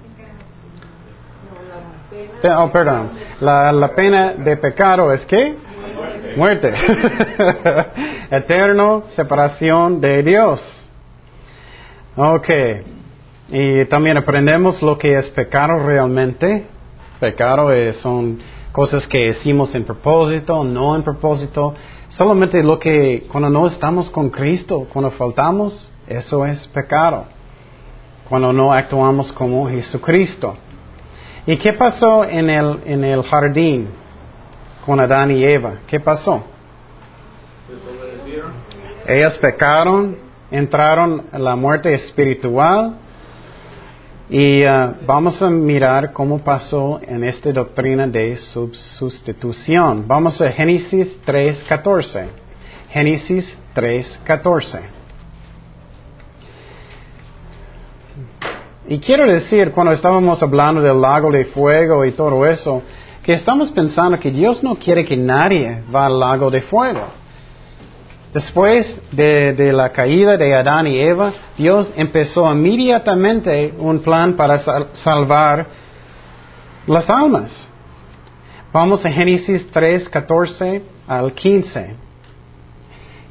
Oh, 2.56 2.70
perdón. 2.70 3.10
La, 3.40 3.92
pena 3.94 4.32
de 4.32 4.56
pecado 4.56 5.12
es 5.12 5.24
qué? 5.26 5.54
Muerte. 6.36 6.72
Eterno, 8.30 9.04
separación 9.14 10.00
de 10.00 10.22
Dios. 10.22 10.83
Ok. 12.16 12.48
Y 13.48 13.84
también 13.86 14.16
aprendemos 14.16 14.80
lo 14.82 14.96
que 14.96 15.18
es 15.18 15.30
pecado 15.30 15.78
realmente. 15.84 16.66
Pecado 17.18 17.72
es, 17.72 17.96
son 17.96 18.38
cosas 18.72 19.06
que 19.06 19.28
hicimos 19.28 19.74
en 19.74 19.84
propósito, 19.84 20.62
no 20.64 20.94
en 20.94 21.02
propósito. 21.02 21.74
Solamente 22.10 22.62
lo 22.62 22.78
que 22.78 23.26
cuando 23.30 23.50
no 23.50 23.66
estamos 23.66 24.10
con 24.10 24.30
Cristo, 24.30 24.86
cuando 24.92 25.10
faltamos, 25.10 25.90
eso 26.06 26.46
es 26.46 26.66
pecado. 26.68 27.24
Cuando 28.28 28.52
no 28.52 28.72
actuamos 28.72 29.32
como 29.32 29.68
Jesucristo. 29.68 30.56
¿Y 31.46 31.56
qué 31.56 31.72
pasó 31.72 32.24
en 32.24 32.48
el, 32.48 32.80
en 32.86 33.04
el 33.04 33.22
jardín 33.24 33.88
con 34.86 35.00
Adán 35.00 35.30
y 35.32 35.44
Eva? 35.44 35.74
¿Qué 35.86 36.00
pasó? 36.00 36.44
Ellas 39.06 39.36
pecaron, 39.38 40.23
entraron 40.54 41.24
en 41.32 41.44
la 41.44 41.56
muerte 41.56 41.92
espiritual 41.94 42.98
y 44.30 44.64
uh, 44.64 44.94
vamos 45.06 45.40
a 45.42 45.50
mirar 45.50 46.12
cómo 46.12 46.38
pasó 46.38 47.00
en 47.02 47.24
esta 47.24 47.52
doctrina 47.52 48.06
de 48.06 48.36
sustitución. 48.36 50.04
Vamos 50.06 50.40
a 50.40 50.50
Génesis 50.52 51.18
3.14. 51.26 52.26
Génesis 52.90 53.56
3.14. 53.74 54.80
Y 58.86 58.98
quiero 58.98 59.26
decir, 59.26 59.72
cuando 59.72 59.92
estábamos 59.92 60.42
hablando 60.42 60.80
del 60.80 61.00
lago 61.00 61.30
de 61.30 61.46
fuego 61.46 62.04
y 62.04 62.12
todo 62.12 62.46
eso, 62.46 62.82
que 63.22 63.32
estamos 63.32 63.70
pensando 63.72 64.20
que 64.20 64.30
Dios 64.30 64.62
no 64.62 64.76
quiere 64.76 65.04
que 65.04 65.16
nadie 65.16 65.82
va 65.94 66.06
al 66.06 66.18
lago 66.18 66.50
de 66.50 66.62
fuego. 66.62 67.23
Después 68.34 68.96
de, 69.12 69.72
la 69.72 69.92
caída 69.92 70.36
de 70.36 70.52
Adán 70.52 70.88
y 70.88 70.98
Eva, 70.98 71.32
Dios 71.56 71.88
empezó 71.94 72.52
inmediatamente 72.52 73.72
un 73.78 74.00
plan 74.00 74.32
para 74.34 74.58
salvar 74.92 75.68
las 76.88 77.08
almas. 77.08 77.52
Vamos 78.72 79.06
a 79.06 79.12
Génesis 79.12 79.64
3, 79.72 80.08
14 80.08 80.82
al 81.06 81.32
15. 81.32 81.94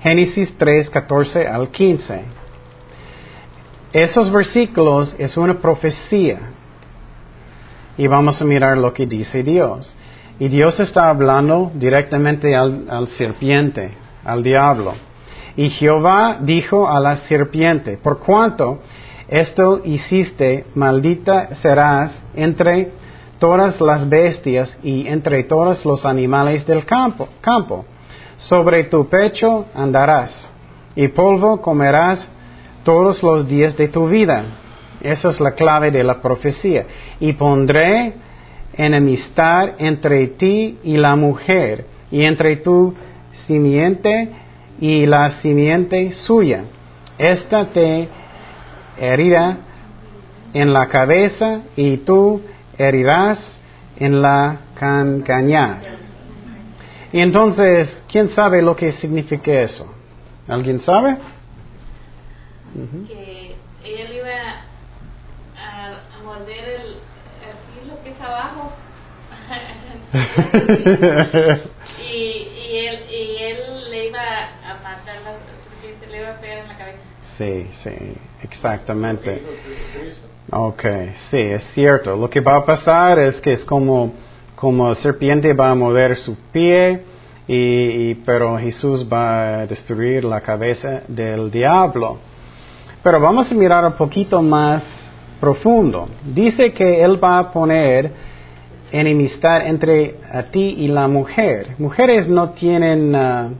Génesis 0.01 0.53
3, 0.57 0.89
14 0.89 1.47
al 1.49 1.67
15. 1.67 2.21
Esos 3.91 4.31
versículos 4.31 5.13
es 5.17 5.35
una 5.35 5.59
profecía. 5.59 6.39
Y 7.97 8.07
vamos 8.07 8.41
a 8.41 8.45
mirar 8.45 8.77
lo 8.77 8.93
que 8.93 9.05
dice 9.05 9.43
Dios. 9.43 9.93
Y 10.39 10.47
Dios 10.47 10.79
está 10.79 11.09
hablando 11.09 11.73
directamente 11.75 12.55
al, 12.55 12.85
al 12.89 13.09
serpiente, 13.09 14.02
al 14.23 14.43
diablo. 14.43 14.93
Y 15.55 15.69
Jehová 15.69 16.37
dijo 16.41 16.87
a 16.87 16.99
la 16.99 17.17
serpiente, 17.27 17.97
por 17.97 18.19
cuanto 18.19 18.79
esto 19.27 19.81
hiciste, 19.83 20.65
maldita 20.75 21.55
serás 21.55 22.11
entre 22.35 22.91
todas 23.39 23.79
las 23.81 24.07
bestias 24.07 24.75
y 24.83 25.07
entre 25.07 25.43
todos 25.43 25.85
los 25.85 26.05
animales 26.05 26.65
del 26.65 26.85
campo. 26.85 27.27
Sobre 28.37 28.85
tu 28.85 29.07
pecho 29.09 29.65
andarás, 29.75 30.31
y 30.95 31.07
polvo 31.09 31.61
comerás 31.61 32.27
todos 32.83 33.21
los 33.23 33.47
días 33.47 33.75
de 33.77 33.87
tu 33.87 34.07
vida. 34.07 34.45
Esa 35.01 35.29
es 35.29 35.39
la 35.39 35.51
clave 35.51 35.91
de 35.91 36.03
la 36.03 36.21
profecía. 36.21 36.85
Y 37.19 37.33
pondré 37.33 38.13
enemistad 38.73 39.71
entre 39.77 40.27
ti 40.27 40.79
y 40.83 40.97
la 40.97 41.15
mujer, 41.15 41.85
y 42.11 42.23
entre 42.23 42.57
tu 42.57 42.93
simiente 43.47 44.29
y 44.79 45.05
la 45.05 45.41
simiente 45.41 46.11
suya. 46.13 46.65
Esta 47.17 47.65
te 47.67 48.07
herirá 48.97 49.57
en 50.53 50.73
la 50.73 50.87
cabeza 50.87 51.61
y 51.75 51.97
tú 51.97 52.41
herirás 52.77 53.39
en 53.97 54.21
la 54.21 54.57
cancaña. 54.75 55.81
Y 57.11 57.19
entonces, 57.21 58.03
¿quién 58.11 58.29
sabe 58.29 58.61
lo 58.61 58.75
que 58.75 58.91
significa 58.93 59.51
eso? 59.51 59.93
¿Alguien 60.47 60.79
sabe? 60.79 61.17
Que 63.07 63.55
él 63.85 64.15
iba 64.15 64.31
a, 65.57 66.23
morder 66.23 66.81
el, 66.81 66.95
filo 67.79 68.01
que 68.03 68.09
está 68.09 68.25
abajo. 68.25 68.71
Sí, 77.37 77.67
sí, 77.83 77.91
exactamente. 78.43 79.41
Ok, 80.51 80.83
sí, 81.31 81.37
es 81.37 81.63
cierto. 81.73 82.15
Lo 82.15 82.29
que 82.29 82.41
va 82.41 82.57
a 82.57 82.65
pasar 82.65 83.17
es 83.17 83.41
que 83.41 83.53
es 83.53 83.65
como, 83.65 84.13
como 84.55 84.93
serpiente 84.95 85.53
va 85.53 85.71
a 85.71 85.75
morder 85.75 86.15
su 86.17 86.35
pie, 86.51 87.01
y, 87.47 88.15
pero 88.25 88.57
Jesús 88.57 89.07
va 89.11 89.61
a 89.61 89.67
destruir 89.67 90.23
la 90.23 90.41
cabeza 90.41 91.01
del 91.07 91.49
diablo. 91.49 92.17
Pero 93.01 93.19
vamos 93.19 93.51
a 93.51 93.55
mirar 93.55 93.83
un 93.85 93.93
poquito 93.93 94.41
más 94.41 94.83
profundo. 95.39 96.07
Dice 96.23 96.71
que 96.71 97.03
Él 97.03 97.21
va 97.21 97.39
a 97.39 97.51
poner 97.51 98.11
enemistad 98.91 99.65
entre 99.67 100.17
a 100.31 100.43
ti 100.43 100.75
y 100.77 100.87
la 100.87 101.07
mujer. 101.07 101.75
Mujeres 101.79 102.27
no 102.27 102.51
tienen, 102.51 103.13
uh, 103.13 103.51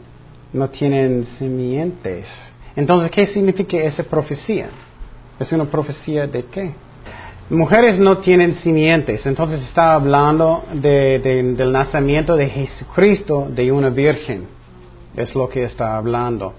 no 0.53 0.69
tienen 0.69 1.25
simientes. 1.39 2.27
Entonces, 2.75 3.11
¿qué 3.11 3.27
significa 3.27 3.77
esa 3.77 4.03
profecía? 4.03 4.69
¿Es 5.39 5.51
una 5.51 5.65
profecía 5.65 6.27
de 6.27 6.45
qué? 6.45 6.71
Mujeres 7.49 7.99
no 7.99 8.17
tienen 8.19 8.55
simientes, 8.55 9.25
entonces 9.25 9.61
está 9.63 9.93
hablando 9.93 10.63
del 10.73 11.71
nacimiento 11.71 12.35
de 12.35 12.49
Jesucristo 12.49 13.47
de 13.49 13.71
una 13.71 13.89
virgen. 13.89 14.47
Es 15.15 15.35
lo 15.35 15.49
que 15.49 15.65
está 15.65 15.97
hablando. 15.97 16.53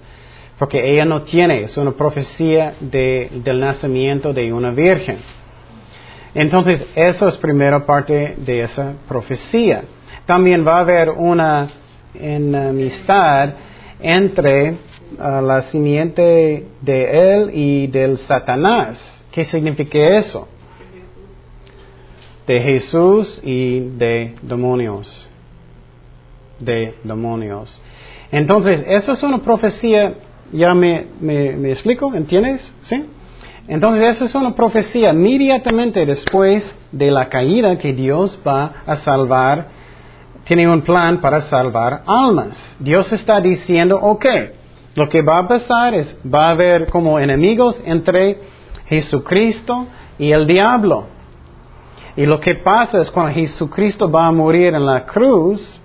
Porque 0.59 0.92
ella 0.92 1.05
no 1.05 1.22
tiene, 1.22 1.62
es 1.62 1.77
una 1.77 1.92
profecía 1.92 2.74
del 2.81 3.59
nacimiento 3.59 4.33
de 4.33 4.53
una 4.53 4.70
virgen. 4.70 5.18
Entonces, 6.35 6.85
eso 6.94 7.29
es 7.29 7.37
primera 7.38 7.85
parte 7.85 8.37
de 8.38 8.62
esa 8.62 8.92
profecía. 9.09 9.83
También 10.27 10.66
va 10.66 10.77
a 10.77 10.81
haber 10.81 11.11
una 11.11 11.68
enemistad 12.14 13.50
entre 14.00 14.77
uh, 15.18 15.40
la 15.42 15.62
simiente 15.70 16.66
de 16.81 17.33
él 17.35 17.50
y 17.53 17.87
del 17.88 18.18
Satanás. 18.18 18.98
¿Qué 19.33 19.44
significa 19.46 19.98
eso? 19.98 20.48
De 22.46 22.61
Jesús 22.61 23.40
y 23.42 23.81
de 23.81 24.35
demonios. 24.42 25.29
De 26.61 26.94
demonios. 27.03 27.83
Entonces, 28.31 28.85
eso 28.87 29.12
es 29.12 29.22
una 29.22 29.38
profecía, 29.38 30.14
¿ya 30.53 30.74
me, 30.74 31.07
me 31.20 31.70
explico? 31.70 32.14
¿Entiendes? 32.14 32.61
¿Sí? 32.83 33.05
Entonces 33.66 34.16
esa 34.16 34.27
es 34.27 34.35
una 34.35 34.55
profecía 34.55 35.11
inmediatamente 35.11 36.05
después 36.05 36.62
de 36.92 37.11
la 37.11 37.29
caída 37.29 37.79
que 37.79 37.94
Dios 37.94 38.38
va 38.46 38.72
a 38.87 38.96
salvar, 38.96 39.68
tiene 40.44 40.68
un 40.68 40.83
plan 40.83 41.20
para 41.20 41.40
salvar 41.48 42.03
almas. 42.07 42.59
Dios 42.79 43.11
está 43.12 43.40
diciendo, 43.40 43.98
ok, 44.00 44.27
lo 44.94 45.09
que 45.09 45.22
va 45.22 45.38
a 45.38 45.49
pasar 45.49 45.95
es, 45.95 46.16
va 46.32 46.49
a 46.49 46.51
haber 46.51 46.88
como 46.88 47.18
enemigos 47.18 47.80
entre 47.84 48.38
Jesucristo 48.86 49.86
y 50.18 50.32
el 50.32 50.47
diablo. 50.47 51.07
Y 52.16 52.26
lo 52.26 52.38
que 52.38 52.55
pasa 52.57 53.01
es 53.01 53.11
cuando 53.11 53.32
Jesucristo 53.32 54.11
va 54.11 54.26
a 54.26 54.32
morir 54.32 54.74
en 54.74 54.86
la 54.86 55.05
cruz, 55.05 55.80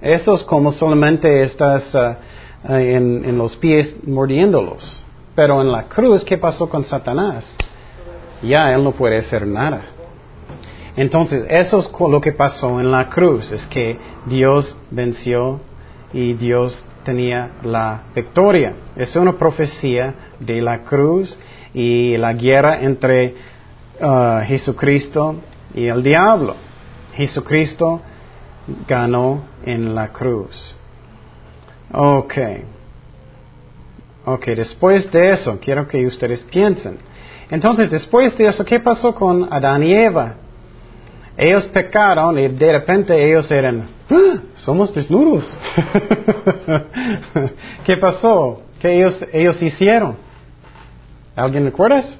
eso 0.00 0.34
es 0.34 0.42
como 0.44 0.70
solamente 0.72 1.42
estás 1.42 1.92
uh, 1.94 2.72
uh, 2.72 2.76
en 2.76 3.36
los 3.36 3.56
pies 3.56 3.96
mordiéndolos. 4.06 5.04
Pero 5.34 5.60
en 5.60 5.72
la 5.72 5.84
cruz, 5.84 6.24
¿qué 6.24 6.38
pasó 6.38 6.68
con 6.68 6.84
Satanás? 6.84 7.44
Ya 8.42 8.72
él 8.72 8.84
no 8.84 8.92
puede 8.92 9.18
hacer 9.18 9.46
nada. 9.46 9.82
Entonces, 10.96 11.46
eso 11.48 11.78
es 11.78 11.90
lo 11.92 12.20
que 12.20 12.32
pasó 12.32 12.80
en 12.80 12.90
la 12.90 13.08
cruz, 13.08 13.52
es 13.52 13.64
que 13.66 13.96
Dios 14.26 14.76
venció 14.90 15.60
y 16.12 16.32
Dios 16.32 16.82
tenía 17.08 17.52
la 17.62 18.02
victoria. 18.14 18.74
Es 18.94 19.16
una 19.16 19.32
profecía 19.32 20.12
de 20.38 20.60
la 20.60 20.80
cruz 20.84 21.38
y 21.72 22.18
la 22.18 22.34
guerra 22.34 22.82
entre 22.82 23.34
uh, 23.98 24.44
Jesucristo 24.44 25.36
y 25.72 25.86
el 25.86 26.02
diablo. 26.02 26.54
Jesucristo 27.14 28.02
ganó 28.86 29.42
en 29.64 29.94
la 29.94 30.08
cruz. 30.08 30.76
Okay. 31.90 32.64
Ok, 34.26 34.44
después 34.48 35.10
de 35.10 35.32
eso, 35.32 35.58
quiero 35.58 35.88
que 35.88 36.06
ustedes 36.06 36.42
piensen. 36.50 36.98
Entonces, 37.50 37.90
después 37.90 38.36
de 38.36 38.48
eso, 38.48 38.66
¿qué 38.66 38.80
pasó 38.80 39.14
con 39.14 39.50
Adán 39.50 39.82
y 39.82 39.94
Eva? 39.94 40.34
Ellos 41.38 41.66
pecaron 41.68 42.38
y 42.38 42.48
de 42.48 42.72
repente 42.72 43.14
ellos 43.26 43.50
eran, 43.50 43.88
¡Ah! 44.10 44.40
somos 44.56 44.92
desnudos. 44.94 45.44
¿Qué 47.84 47.96
pasó? 47.96 48.62
¿Qué 48.80 48.96
ellos, 48.96 49.24
ellos 49.32 49.60
hicieron? 49.62 50.16
¿Alguien 51.34 51.64
recuerdas? 51.64 52.18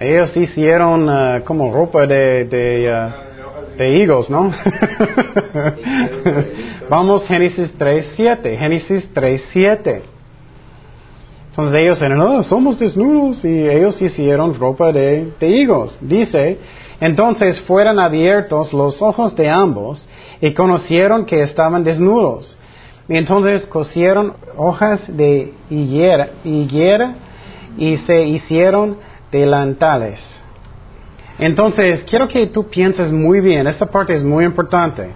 Ellos 0.00 0.36
hicieron 0.36 1.08
uh, 1.08 1.42
como 1.44 1.72
ropa 1.72 2.06
de, 2.06 2.44
de, 2.44 2.92
uh, 2.92 3.76
de 3.76 3.98
higos, 3.98 4.30
¿no? 4.30 4.52
Vamos, 6.88 7.26
Génesis 7.26 7.76
3.7. 7.76 8.56
Génesis 8.58 9.12
3.7. 9.12 10.02
Entonces 11.50 11.82
ellos 11.82 12.00
eran, 12.00 12.20
oh, 12.20 12.44
somos 12.44 12.78
desnudos 12.78 13.44
y 13.44 13.68
ellos 13.68 14.00
hicieron 14.00 14.54
ropa 14.54 14.92
de, 14.92 15.32
de 15.40 15.48
higos. 15.48 15.98
Dice, 16.00 16.58
entonces 17.00 17.60
fueron 17.62 17.98
abiertos 17.98 18.72
los 18.72 19.00
ojos 19.02 19.36
de 19.36 19.48
ambos 19.48 20.08
y 20.40 20.52
conocieron 20.52 21.24
que 21.24 21.42
estaban 21.42 21.84
desnudos. 21.84 22.58
Y 23.08 23.16
entonces 23.16 23.66
cosieron 23.66 24.34
hojas 24.56 25.00
de 25.08 25.54
higuera, 25.70 26.30
y 27.78 27.96
se 27.98 28.22
hicieron 28.24 28.98
delantales. 29.30 30.18
Entonces, 31.38 32.04
quiero 32.04 32.26
que 32.26 32.48
tú 32.48 32.68
pienses 32.68 33.12
muy 33.12 33.40
bien, 33.40 33.66
esta 33.66 33.86
parte 33.86 34.14
es 34.14 34.24
muy 34.24 34.44
importante. 34.44 35.10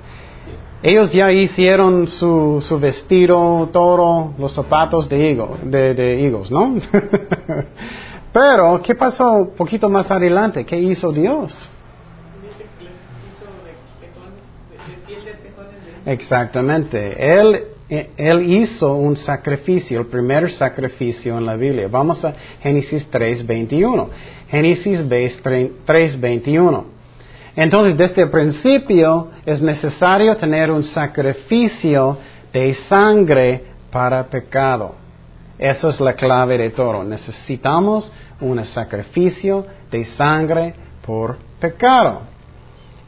Ellos 0.83 1.13
ya 1.13 1.31
hicieron 1.33 2.07
su, 2.09 2.65
su 2.67 2.79
vestido, 2.79 3.69
todo, 3.73 4.33
los 4.39 4.55
zapatos 4.55 5.09
de, 5.09 5.31
higo, 5.31 5.57
de, 5.65 5.95
de 5.95 6.45
¿no? 6.51 6.77
Pero, 8.33 8.81
¿qué 8.83 8.95
pasó 8.95 9.33
un 9.33 9.51
poquito 9.55 9.89
más 9.89 10.11
adelante? 10.11 10.65
¿Qué 10.65 10.79
hizo 10.79 11.13
Dios? 11.13 11.53
Exactamente. 16.07 17.39
Él, 17.39 17.65
él 18.17 18.53
hizo 18.53 18.95
un 18.95 19.17
sacrificio, 19.17 20.01
el 20.01 20.07
primer 20.07 20.51
sacrificio 20.51 21.37
en 21.37 21.47
la 21.47 21.57
Biblia. 21.57 21.89
Vamos 21.89 22.25
a 22.25 22.35
Génesis 22.61 23.07
3.21. 23.11 24.09
Génesis 24.49 25.01
3.21. 25.07 26.85
Entonces, 27.55 27.99
desde 27.99 28.23
el 28.23 28.31
principio 28.31 29.29
es 29.45 29.61
necesario 29.61 30.37
tener 30.37 30.71
un 30.71 30.83
sacrificio 30.83 32.17
de 32.53 32.75
sangre 32.89 33.63
para 33.91 34.25
pecado. 34.25 35.02
Eso 35.59 35.89
es 35.91 36.01
la 36.01 36.15
clave 36.15 36.59
de 36.59 36.71
todo. 36.71 37.05
Necesitamos 37.05 38.13
un 38.41 38.65
sacrificio 38.65 39.67
de 39.91 40.05
sangre 40.05 40.75
por 41.05 41.39
pecado. 41.61 42.23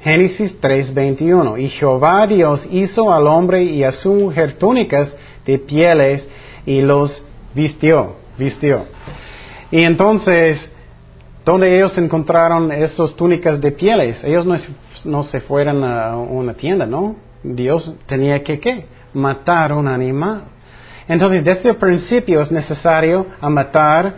Génesis 0.01 0.61
3:21. 0.61 1.57
Y 1.59 1.68
Jehová 1.68 2.26
Dios 2.26 2.66
hizo 2.70 3.12
al 3.12 3.26
hombre 3.26 3.62
y 3.64 3.82
a 3.82 3.92
su 3.92 4.12
mujer 4.12 4.59
túnicas 4.59 5.14
de 5.47 5.59
pieles 5.59 6.26
y 6.66 6.80
los 6.80 7.22
vistió, 7.55 8.16
vistió. 8.38 8.84
Y 9.70 9.82
entonces, 9.82 10.70
¿dónde 11.45 11.74
ellos 11.74 11.97
encontraron 11.99 12.70
esas 12.70 13.14
túnicas 13.16 13.61
de 13.61 13.72
pieles? 13.72 14.22
Ellos 14.24 14.47
no, 15.05 15.22
se 15.24 15.40
fueron 15.40 15.82
a 15.84 16.16
una 16.16 16.55
tienda, 16.55 16.86
¿no? 16.86 17.16
Dios 17.42 17.95
tenía 18.07 18.42
que, 18.42 18.61
¿qué? 18.61 18.86
Matar 19.14 19.72
un 19.72 19.88
animal. 19.88 20.45
Entonces, 21.09 21.45
desde 21.45 21.71
el 21.71 21.77
principio 21.77 22.41
es 22.41 22.51
necesario 22.51 23.27
matar 23.43 24.15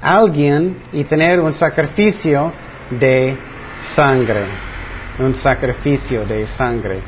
a 0.00 0.16
alguien 0.16 0.78
y 0.92 1.04
tener 1.04 1.40
un 1.40 1.52
sacrificio 1.52 2.52
de 2.90 3.36
sangre 3.94 4.70
un 5.20 5.34
sacrificio 5.34 6.24
de 6.24 6.46
sangre. 6.48 7.00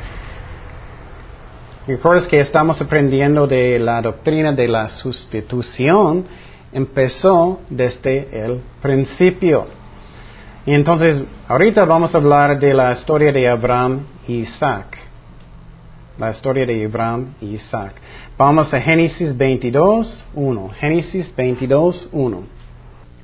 Recuerdas 1.87 2.27
que 2.27 2.39
estamos 2.39 2.81
aprendiendo 2.81 3.47
de 3.47 3.79
la 3.79 4.01
doctrina 4.01 4.53
de 4.53 4.67
la 4.67 4.87
sustitución, 4.87 6.25
empezó 6.71 7.61
desde 7.69 8.45
el 8.45 8.61
principio. 8.81 9.67
Y 10.65 10.73
entonces, 10.73 11.23
ahorita 11.47 11.83
vamos 11.83 12.15
a 12.15 12.19
hablar 12.19 12.57
de 12.57 12.73
la 12.73 12.93
historia 12.93 13.33
de 13.33 13.49
Abraham 13.49 14.05
y 14.27 14.39
Isaac. 14.39 14.97
La 16.17 16.31
historia 16.31 16.65
de 16.65 16.85
Abraham 16.85 17.33
y 17.41 17.55
Isaac. 17.55 17.93
Vamos 18.35 18.73
a 18.73 18.81
Génesis 18.81 19.37
22, 19.37 20.25
1. 20.33 20.69
Génesis 20.79 21.35
22, 21.35 22.09
1. 22.11 22.43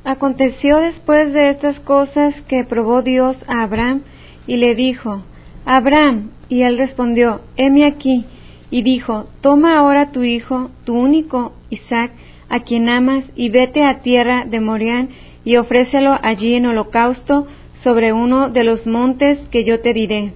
Aconteció 0.04 0.78
después 0.78 1.34
de 1.34 1.50
estas 1.50 1.80
cosas 1.80 2.36
que 2.48 2.64
probó 2.64 3.02
Dios 3.02 3.36
a 3.48 3.64
Abraham 3.64 4.04
y 4.46 4.58
le 4.58 4.76
dijo, 4.76 5.24
Abraham, 5.66 6.30
y 6.48 6.62
él 6.62 6.78
respondió, 6.78 7.42
heme 7.58 7.86
aquí, 7.86 8.26
y 8.70 8.84
dijo, 8.84 9.26
toma 9.42 9.80
ahora 9.80 10.12
tu 10.12 10.22
hijo, 10.22 10.70
tu 10.86 10.94
único 10.94 11.54
Isaac, 11.72 12.12
a 12.48 12.60
quien 12.60 12.88
amas, 12.88 13.26
y 13.36 13.50
vete 13.50 13.84
a 13.84 14.02
tierra 14.02 14.46
de 14.46 14.60
Morián, 14.60 15.10
y 15.44 15.58
ofrécelo 15.58 16.20
allí 16.22 16.54
en 16.54 16.68
holocausto 16.68 17.48
sobre 17.82 18.14
uno 18.14 18.50
de 18.50 18.64
los 18.64 18.86
montes 18.86 19.40
que 19.50 19.64
yo 19.66 19.80
te 19.80 19.92
diré. 19.92 20.34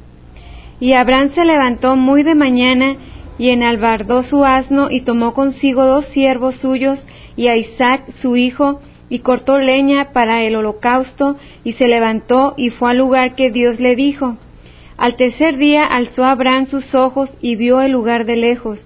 Y 0.80 0.94
Abraham 0.94 1.30
se 1.36 1.46
levantó 1.46 1.96
muy 1.96 2.24
de 2.24 2.34
mañana, 2.34 2.98
y 3.38 3.50
enalbardó 3.50 4.24
su 4.24 4.46
asno, 4.46 4.90
y 4.92 5.02
tomó 5.02 5.34
consigo 5.34 5.86
dos 5.86 6.06
siervos 6.08 6.56
suyos, 6.56 7.04
y 7.36 7.48
a 7.48 7.56
Isaac 7.56 8.04
su 8.22 8.36
hijo, 8.36 8.80
y 9.10 9.20
cortó 9.20 9.60
leña 9.60 10.12
para 10.14 10.44
el 10.44 10.56
holocausto, 10.56 11.38
y 11.64 11.74
se 11.74 11.88
levantó 11.88 12.54
y 12.58 12.70
fue 12.70 12.92
al 12.92 12.98
lugar 12.98 13.36
que 13.36 13.52
Dios 13.52 13.80
le 13.80 13.96
dijo. 13.96 14.38
Al 14.98 15.16
tercer 15.16 15.58
día 15.58 15.86
alzó 15.86 16.24
Abraham 16.24 16.68
sus 16.68 16.94
ojos 16.96 17.30
y 17.42 17.56
vio 17.56 17.82
el 17.82 17.92
lugar 17.92 18.26
de 18.26 18.36
lejos. 18.36 18.80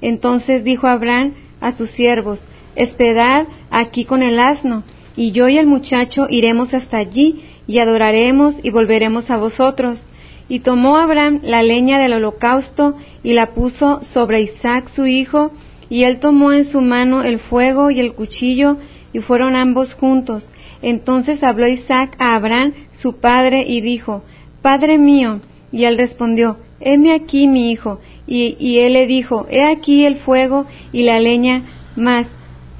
Entonces 0.00 0.62
dijo 0.64 0.86
Abraham 0.86 1.32
a 1.60 1.72
sus 1.72 1.90
siervos, 1.90 2.44
Esperad 2.76 3.46
aquí 3.70 4.04
con 4.04 4.22
el 4.22 4.38
asno, 4.38 4.82
y 5.16 5.32
yo 5.32 5.48
y 5.48 5.58
el 5.58 5.66
muchacho 5.66 6.26
iremos 6.28 6.74
hasta 6.74 6.98
allí, 6.98 7.42
y 7.66 7.78
adoraremos 7.78 8.56
y 8.62 8.70
volveremos 8.70 9.30
a 9.30 9.38
vosotros. 9.38 10.02
Y 10.48 10.60
tomó 10.60 10.98
Abraham 10.98 11.40
la 11.42 11.62
leña 11.62 11.98
del 11.98 12.14
holocausto, 12.14 12.96
y 13.22 13.32
la 13.32 13.54
puso 13.54 14.02
sobre 14.12 14.42
Isaac 14.42 14.90
su 14.94 15.06
hijo, 15.06 15.52
y 15.88 16.04
él 16.04 16.20
tomó 16.20 16.52
en 16.52 16.70
su 16.70 16.80
mano 16.80 17.22
el 17.22 17.38
fuego 17.38 17.90
y 17.90 18.00
el 18.00 18.14
cuchillo, 18.14 18.78
y 19.12 19.20
fueron 19.20 19.56
ambos 19.56 19.94
juntos. 19.94 20.46
Entonces 20.82 21.42
habló 21.42 21.66
Isaac 21.66 22.16
a 22.18 22.34
Abraham, 22.34 22.72
su 22.94 23.20
padre, 23.20 23.64
y 23.66 23.80
dijo, 23.80 24.22
Padre 24.60 24.98
mío. 24.98 25.40
Y 25.72 25.84
él 25.84 25.98
respondió, 25.98 26.58
Heme 26.80 27.12
aquí, 27.12 27.48
mi 27.48 27.70
hijo. 27.70 28.00
Y, 28.26 28.56
y 28.58 28.78
él 28.78 28.94
le 28.94 29.06
dijo, 29.06 29.46
He 29.50 29.62
aquí 29.62 30.04
el 30.04 30.16
fuego 30.16 30.66
y 30.92 31.02
la 31.02 31.20
leña, 31.20 31.62
mas, 31.96 32.26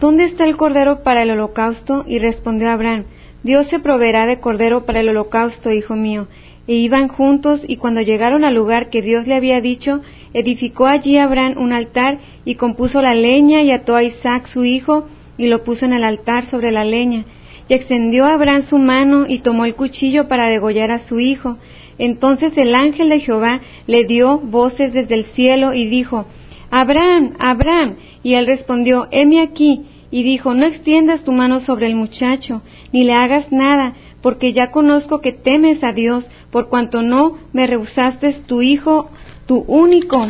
¿dónde 0.01 0.25
está 0.25 0.45
el 0.45 0.57
cordero 0.57 1.03
para 1.03 1.23
el 1.23 1.31
holocausto? 1.31 2.05
Y 2.07 2.19
respondió 2.19 2.71
Abraham, 2.71 3.05
Dios 3.43 3.67
se 3.69 3.79
proveerá 3.79 4.25
de 4.27 4.41
cordero 4.41 4.87
para 4.87 5.01
el 5.01 5.11
holocausto, 5.11 5.71
hijo 5.71 5.95
mío. 5.95 6.29
E 6.67 6.75
iban 6.75 7.09
juntos, 7.09 7.61
y 7.67 7.77
cuando 7.77 8.01
llegaron 8.01 8.45
al 8.45 8.55
lugar 8.55 8.89
que 8.91 9.03
Dios 9.03 9.27
le 9.27 9.35
había 9.35 9.61
dicho, 9.61 10.01
edificó 10.33 10.87
allí 10.87 11.19
Abraham 11.19 11.55
un 11.59 11.73
altar, 11.73 12.19
y 12.45 12.55
compuso 12.55 13.03
la 13.03 13.15
leña, 13.15 13.63
y 13.63 13.71
ató 13.71 13.97
a 13.97 14.03
Isaac 14.03 14.49
su 14.49 14.65
hijo, 14.65 15.07
y 15.37 15.49
lo 15.49 15.65
puso 15.65 15.85
en 15.85 15.93
el 15.93 16.05
altar 16.05 16.47
sobre 16.47 16.71
la 16.71 16.85
leña. 16.85 17.25
Y 17.69 17.75
extendió 17.75 18.27
Abraham 18.27 18.65
su 18.69 18.79
mano 18.79 19.25
y 19.27 19.39
tomó 19.39 19.65
el 19.65 19.75
cuchillo 19.75 20.29
para 20.29 20.49
degollar 20.49 20.91
a 20.91 21.07
su 21.07 21.19
hijo. 21.19 21.57
Entonces 21.99 22.53
el 22.57 22.75
ángel 22.75 23.09
de 23.09 23.21
Jehová 23.21 23.61
le 23.87 24.05
dio 24.05 24.39
voces 24.39 24.93
desde 24.93 25.15
el 25.15 25.25
cielo 25.27 25.73
y 25.73 25.87
dijo, 25.87 26.27
Abraham, 26.71 27.35
Abraham. 27.39 27.97
Y 28.23 28.35
él 28.35 28.47
respondió, 28.47 29.09
heme 29.11 29.41
aquí. 29.41 29.83
Y 30.11 30.23
dijo, 30.23 30.55
no 30.55 30.67
extiendas 30.67 31.25
tu 31.25 31.33
mano 31.33 31.61
sobre 31.61 31.87
el 31.87 31.97
muchacho, 31.97 32.63
ni 32.93 33.03
le 33.03 33.15
hagas 33.15 33.51
nada, 33.51 33.95
porque 34.25 34.55
ya 34.55 34.71
conozco 34.71 35.21
que 35.21 35.33
temes 35.33 35.85
a 35.85 35.93
Dios, 35.93 36.25
por 36.51 36.71
cuanto 36.71 37.03
no 37.03 37.37
me 37.53 37.67
rehusaste 37.67 38.33
tu 38.47 38.63
hijo, 38.63 39.11
tu 39.45 39.59
único. 39.69 40.27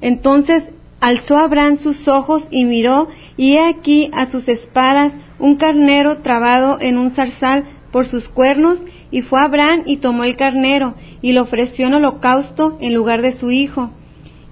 Entonces 0.00 0.62
alzó 1.00 1.38
Abraham 1.38 1.78
sus 1.82 2.06
ojos 2.06 2.44
y 2.52 2.64
miró, 2.64 3.08
y 3.36 3.54
he 3.54 3.66
aquí 3.66 4.10
a 4.12 4.30
sus 4.30 4.46
espadas 4.46 5.12
un 5.40 5.56
carnero 5.56 6.18
trabado 6.18 6.78
en 6.80 6.96
un 6.96 7.10
zarzal 7.16 7.64
por 7.90 8.06
sus 8.06 8.28
cuernos, 8.28 8.78
y 9.10 9.22
fue 9.22 9.40
Abraham 9.40 9.82
y 9.86 9.96
tomó 9.96 10.22
el 10.22 10.36
carnero, 10.36 10.94
y 11.20 11.32
lo 11.32 11.42
ofreció 11.42 11.88
en 11.88 11.94
holocausto 11.94 12.78
en 12.80 12.94
lugar 12.94 13.22
de 13.22 13.36
su 13.38 13.50
hijo. 13.50 13.90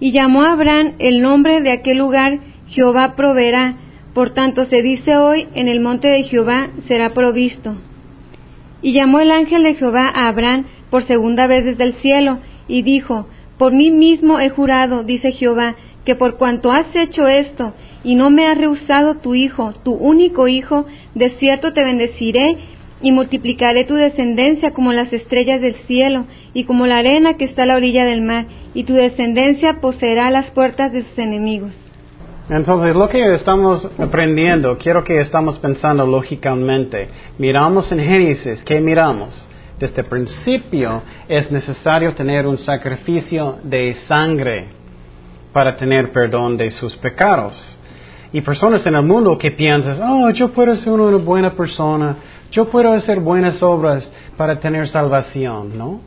Y 0.01 0.11
llamó 0.11 0.43
a 0.43 0.51
Abraham 0.51 0.95
el 0.99 1.23
nombre 1.23 1.61
de 1.61 1.71
aquel 1.71 1.99
lugar, 1.99 2.41
Jehová 2.67 3.15
proveerá. 3.15 3.77
Por 4.15 4.31
tanto 4.31 4.65
se 4.65 4.83
dice 4.83 5.17
hoy, 5.17 5.47
en 5.55 5.69
el 5.69 5.79
monte 5.79 6.09
de 6.09 6.25
Jehová 6.25 6.71
será 6.89 7.15
provisto. 7.15 7.77
Y 8.83 8.93
llamó 8.93 9.21
el 9.21 9.31
ángel 9.31 9.63
de 9.63 9.75
Jehová 9.75 10.11
a 10.13 10.29
Abraham 10.29 10.67
por 10.91 11.05
segunda 11.07 11.47
vez 11.47 11.65
desde 11.65 11.85
el 11.85 11.95
cielo, 11.95 12.39
y 12.69 12.83
dijo, 12.83 13.29
Por 13.59 13.73
mí 13.73 13.91
mismo 13.91 14.41
he 14.41 14.51
jurado, 14.51 15.05
dice 15.05 15.33
Jehová, 15.33 15.77
que 16.05 16.15
por 16.17 16.37
cuanto 16.37 16.73
has 16.73 16.87
hecho 16.95 17.29
esto 17.29 17.75
y 18.05 18.15
no 18.17 18.31
me 18.31 18.47
has 18.47 18.59
rehusado 18.59 19.19
tu 19.19 19.35
hijo, 19.35 19.73
tu 19.85 19.93
único 19.93 20.49
hijo, 20.49 20.87
de 21.15 21.31
cierto 21.39 21.73
te 21.73 21.85
bendeciré 21.85 22.57
y 23.01 23.13
multiplicaré 23.13 23.85
tu 23.85 23.95
descendencia 23.95 24.73
como 24.73 24.93
las 24.93 25.13
estrellas 25.13 25.61
del 25.61 25.75
cielo 25.87 26.27
y 26.55 26.65
como 26.65 26.87
la 26.87 26.99
arena 26.99 27.35
que 27.37 27.45
está 27.45 27.63
a 27.63 27.67
la 27.67 27.77
orilla 27.77 28.05
del 28.05 28.23
mar, 28.23 28.47
y 28.75 28.85
tu 28.85 28.95
descendencia 28.95 29.81
poseerá 29.81 30.31
las 30.31 30.51
puertas 30.51 30.93
de 30.93 31.03
sus 31.05 31.19
enemigos. 31.19 31.73
Entonces, 32.49 32.95
lo 32.97 33.09
que 33.09 33.35
estamos 33.35 33.89
aprendiendo, 33.99 34.77
quiero 34.77 35.05
que 35.05 35.21
estamos 35.21 35.59
pensando 35.59 36.05
lógicamente. 36.07 37.09
Miramos 37.39 37.91
en 37.93 38.01
Génesis, 38.01 38.63
¿qué 38.65 38.81
miramos? 38.81 39.49
Desde 39.79 40.03
el 40.03 40.09
principio 40.09 41.03
es 41.29 41.51
necesario 41.51 42.15
tener 42.15 42.47
un 42.47 42.59
sacrificio 42.59 43.59
de 43.63 43.95
sangre 44.07 44.67
para 45.53 45.77
tener 45.77 46.11
perdón 46.13 46.57
de 46.57 46.71
sus 46.71 46.97
pecados. 46.97 47.79
Y 48.33 48.41
personas 48.41 48.85
en 48.87 48.95
el 48.97 49.03
mundo 49.03 49.37
que 49.37 49.51
piensan, 49.51 50.01
oh, 50.03 50.31
yo 50.31 50.53
puedo 50.53 50.75
ser 50.77 50.93
una 50.93 51.19
buena 51.19 51.51
persona, 51.51 52.17
yo 52.51 52.69
puedo 52.69 52.93
hacer 52.93 53.21
buenas 53.21 53.63
obras 53.63 54.11
para 54.37 54.59
tener 54.59 54.89
salvación, 54.89 55.77
¿no? 55.77 56.01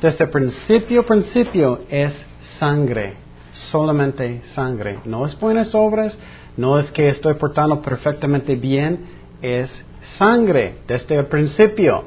Desde 0.00 0.24
el 0.24 0.30
principio, 0.30 1.04
principio 1.04 1.80
es 1.88 2.12
sangre, 2.58 3.14
solamente 3.52 4.42
sangre. 4.54 4.98
No 5.04 5.26
es 5.26 5.38
buenas 5.38 5.74
obras, 5.74 6.16
no 6.56 6.78
es 6.78 6.90
que 6.90 7.08
estoy 7.08 7.34
portando 7.34 7.80
perfectamente 7.80 8.56
bien, 8.56 9.00
es 9.40 9.70
sangre 10.18 10.76
desde 10.86 11.16
el 11.16 11.26
principio. 11.26 12.04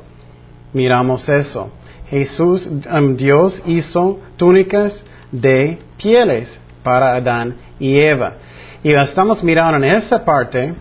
Miramos 0.74 1.28
eso. 1.30 1.72
Jesús, 2.10 2.68
um, 2.68 3.16
Dios 3.16 3.62
hizo 3.66 4.20
túnicas 4.38 4.93
de 5.32 5.80
pieles 5.98 6.50
para 6.84 7.16
Adán 7.16 7.56
y 7.80 7.98
Eva. 7.98 8.34
Y 8.84 8.91
estamos 8.91 9.43
mirando 9.43 9.78
en 9.78 9.96
esa 9.96 10.24
parte 10.24 10.74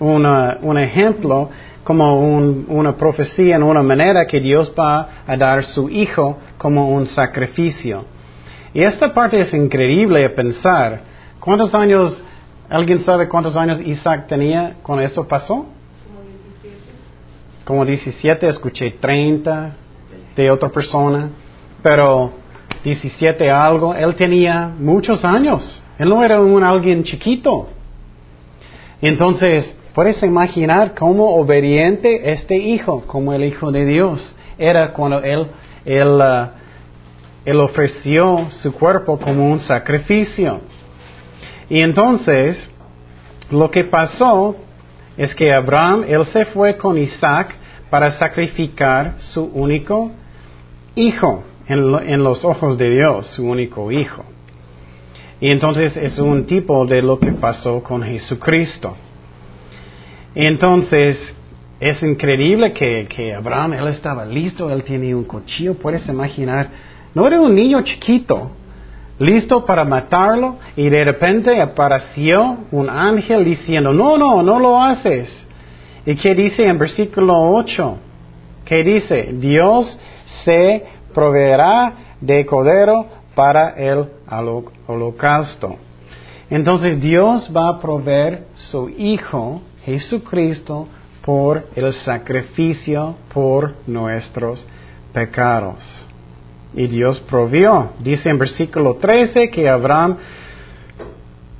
un 0.00 0.78
ejemplo 0.78 1.48
como 1.84 2.18
una 2.20 2.96
profecía 2.96 3.54
en 3.54 3.62
una 3.62 3.82
manera 3.82 4.26
que 4.26 4.40
Dios 4.40 4.72
va 4.76 5.08
a 5.24 5.36
dar 5.36 5.64
su 5.66 5.88
hijo 5.88 6.38
como 6.58 6.90
un 6.90 7.06
sacrificio. 7.06 8.04
Y 8.76 8.82
esta 8.82 9.14
parte 9.14 9.40
es 9.40 9.54
increíble 9.54 10.28
pensar. 10.28 11.00
¿Cuántos 11.40 11.74
años, 11.74 12.22
alguien 12.68 13.02
sabe 13.04 13.26
cuántos 13.26 13.56
años 13.56 13.80
Isaac 13.80 14.26
tenía 14.28 14.74
cuando 14.82 15.02
eso 15.02 15.26
pasó? 15.26 15.64
Como 17.64 17.86
17, 17.86 18.46
escuché 18.46 18.90
30 19.00 19.76
de 20.36 20.50
otra 20.50 20.68
persona, 20.68 21.30
pero 21.82 22.32
17 22.84 23.50
algo, 23.50 23.94
él 23.94 24.14
tenía 24.14 24.70
muchos 24.78 25.24
años. 25.24 25.82
Él 25.98 26.10
no 26.10 26.22
era 26.22 26.38
un 26.38 26.62
alguien 26.62 27.02
chiquito. 27.02 27.68
Entonces, 29.00 29.74
puedes 29.94 30.22
imaginar 30.22 30.94
cómo 30.94 31.34
obediente 31.36 32.30
este 32.30 32.58
hijo, 32.58 33.04
como 33.06 33.32
el 33.32 33.42
hijo 33.42 33.72
de 33.72 33.86
Dios, 33.86 34.36
era 34.58 34.92
cuando 34.92 35.22
él, 35.22 35.46
él, 35.86 36.20
uh, 36.20 36.55
él 37.46 37.60
ofreció 37.60 38.48
su 38.50 38.72
cuerpo 38.72 39.18
como 39.18 39.50
un 39.50 39.60
sacrificio. 39.60 40.60
Y 41.70 41.80
entonces, 41.80 42.68
lo 43.50 43.70
que 43.70 43.84
pasó 43.84 44.56
es 45.16 45.32
que 45.34 45.52
Abraham, 45.52 46.04
él 46.08 46.26
se 46.26 46.46
fue 46.46 46.76
con 46.76 46.98
Isaac 46.98 47.54
para 47.88 48.10
sacrificar 48.18 49.14
su 49.18 49.44
único 49.44 50.10
hijo 50.96 51.44
en, 51.68 52.22
los 52.22 52.44
ojos 52.44 52.76
de 52.78 52.90
Dios, 52.90 53.26
su 53.28 53.46
único 53.46 53.92
hijo. 53.92 54.24
Y 55.40 55.50
entonces 55.50 55.96
es 55.96 56.18
un 56.18 56.46
tipo 56.46 56.84
de 56.84 57.00
lo 57.00 57.20
que 57.20 57.30
pasó 57.32 57.80
con 57.80 58.02
Jesucristo. 58.02 58.96
Entonces, 60.34 61.16
es 61.78 62.02
increíble 62.02 62.72
que, 62.72 63.06
que, 63.08 63.34
Abraham, 63.34 63.74
él 63.74 63.86
estaba 63.88 64.24
listo, 64.24 64.70
él 64.70 64.82
tenía 64.82 65.16
un 65.16 65.24
cuchillo, 65.24 65.74
puedes 65.74 66.06
imaginar, 66.08 66.70
no 67.16 67.26
era 67.26 67.40
un 67.40 67.54
niño 67.54 67.80
chiquito, 67.80 68.50
listo 69.18 69.64
para 69.64 69.86
matarlo, 69.86 70.56
y 70.76 70.90
de 70.90 71.02
repente 71.02 71.62
apareció 71.62 72.58
un 72.70 72.90
ángel 72.90 73.42
diciendo, 73.42 73.90
no, 73.90 74.18
no, 74.18 74.42
no 74.42 74.60
lo 74.60 74.82
haces. 74.82 75.26
¿Y 76.04 76.14
qué 76.16 76.34
dice 76.34 76.66
en 76.66 76.78
versículo 76.78 77.54
8? 77.54 77.96
¿Qué 78.66 78.84
dice? 78.84 79.30
Dios 79.32 79.98
se 80.44 80.84
proveerá 81.14 81.94
de 82.20 82.44
cordero 82.44 83.06
para 83.34 83.70
el 83.70 84.08
holocausto. 84.86 85.76
Entonces 86.50 87.00
Dios 87.00 87.50
va 87.50 87.70
a 87.70 87.80
proveer 87.80 88.48
su 88.56 88.90
Hijo, 88.90 89.62
Jesucristo, 89.86 90.86
por 91.24 91.64
el 91.76 91.94
sacrificio 91.94 93.14
por 93.32 93.72
nuestros 93.86 94.66
pecados. 95.14 96.05
Y 96.76 96.86
Dios 96.86 97.18
provió. 97.28 97.90
Dice 97.98 98.28
en 98.28 98.38
versículo 98.38 98.96
13 98.96 99.50
que 99.50 99.68
Abraham, 99.68 100.18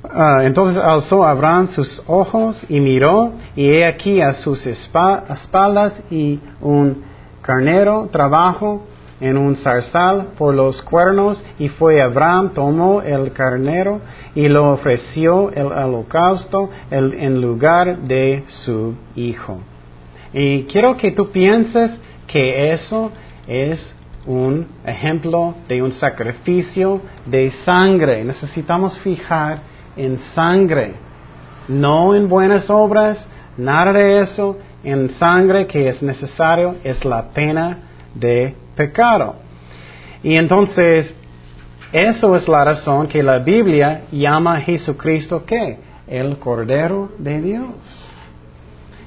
ah, 0.03 0.41
entonces 0.43 0.81
alzó 0.81 1.25
Abraham 1.25 1.69
sus 1.69 2.01
ojos 2.07 2.63
y 2.69 2.79
miró, 2.79 3.33
y 3.55 3.67
he 3.67 3.85
aquí 3.85 4.21
a 4.21 4.33
sus 4.33 4.65
espaldas 4.65 5.93
y 6.11 6.39
un 6.61 7.03
carnero 7.41 8.07
trabajo 8.11 8.83
en 9.19 9.37
un 9.37 9.55
zarzal 9.57 10.27
por 10.37 10.53
los 10.53 10.81
cuernos 10.83 11.41
y 11.57 11.69
fue 11.69 12.01
Abraham, 12.01 12.51
tomó 12.53 13.01
el 13.01 13.31
carnero 13.31 14.01
y 14.35 14.47
lo 14.47 14.71
ofreció 14.73 15.51
el 15.51 15.67
holocausto 15.67 16.69
en 16.91 17.41
lugar 17.41 17.97
de 17.97 18.43
su 18.47 18.93
hijo. 19.15 19.59
Y 20.33 20.63
quiero 20.63 20.97
que 20.97 21.11
tú 21.11 21.31
pienses 21.31 21.91
que 22.27 22.73
eso 22.73 23.11
es 23.47 23.95
un 24.27 24.67
ejemplo 24.85 25.55
de 25.67 25.81
un 25.81 25.93
sacrificio 25.93 27.01
de 27.25 27.49
sangre. 27.65 28.23
Necesitamos 28.23 28.99
fijar 28.99 29.59
en 29.95 30.19
sangre, 30.35 30.93
no 31.67 32.13
en 32.13 32.27
buenas 32.27 32.69
obras, 32.69 33.25
nada 33.57 33.93
de 33.93 34.21
eso, 34.21 34.57
en 34.83 35.09
sangre 35.11 35.65
que 35.65 35.87
es 35.87 36.01
necesario, 36.03 36.75
es 36.83 37.03
la 37.03 37.29
pena 37.29 37.77
de 38.13 38.53
pecado. 38.75 39.35
Y 40.21 40.35
entonces, 40.35 41.13
eso 41.91 42.35
es 42.35 42.47
la 42.47 42.65
razón 42.65 43.07
que 43.07 43.23
la 43.23 43.39
Biblia 43.39 44.03
llama 44.11 44.57
a 44.57 44.61
Jesucristo 44.61 45.43
¿qué? 45.45 45.79
El 46.05 46.37
Cordero 46.37 47.11
de 47.17 47.41
Dios. 47.41 47.71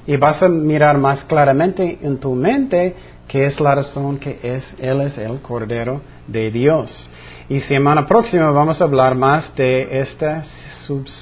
Y 0.07 0.17
vas 0.17 0.41
a 0.41 0.49
mirar 0.49 0.97
más 0.97 1.23
claramente 1.25 1.99
en 2.01 2.19
tu 2.19 2.33
mente 2.33 2.95
que 3.31 3.45
es 3.45 3.57
la 3.61 3.75
razón 3.75 4.17
que 4.17 4.39
es, 4.43 4.75
Él 4.77 4.99
es 4.99 5.17
el 5.17 5.39
Cordero 5.39 6.01
de 6.27 6.51
Dios. 6.51 7.09
Y 7.47 7.61
semana 7.61 8.05
próxima 8.05 8.51
vamos 8.51 8.81
a 8.81 8.83
hablar 8.83 9.15
más 9.15 9.55
de 9.55 10.01
esta 10.01 10.43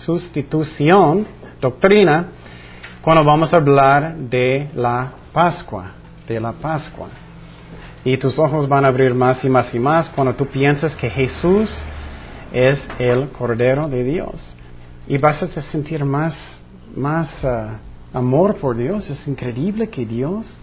sustitución, 0.05 1.28
doctrina, 1.62 2.30
cuando 3.03 3.24
vamos 3.24 3.53
a 3.53 3.57
hablar 3.57 4.16
de 4.16 4.70
la 4.74 5.12
Pascua, 5.32 5.91
de 6.28 6.39
la 6.39 6.51
Pascua. 6.53 7.10
Y 8.03 8.18
tus 8.18 8.39
ojos 8.39 8.68
van 8.68 8.86
a 8.86 8.88
abrir 8.88 9.14
más 9.14 9.43
y 9.43 9.49
más 9.49 9.72
y 9.76 9.78
más 9.78 10.10
cuando 10.10 10.34
tú 10.34 10.47
piensas 10.47 10.95
que 10.95 11.12
Jesús 11.12 11.70
es 12.51 12.80
el 12.97 13.30
Cordero 13.30 13.88
de 13.88 14.03
Dios. 14.03 14.55
Y 15.07 15.20
vas 15.20 15.43
a 15.43 15.62
sentir 15.62 16.03
más, 16.05 16.36
más 16.95 17.30
ah, 17.45 17.78
amor 18.14 18.55
por 18.55 18.76
Dios. 18.76 19.07
Es 19.12 19.28
increíble 19.28 19.89
que 19.89 20.07
Dios, 20.07 20.60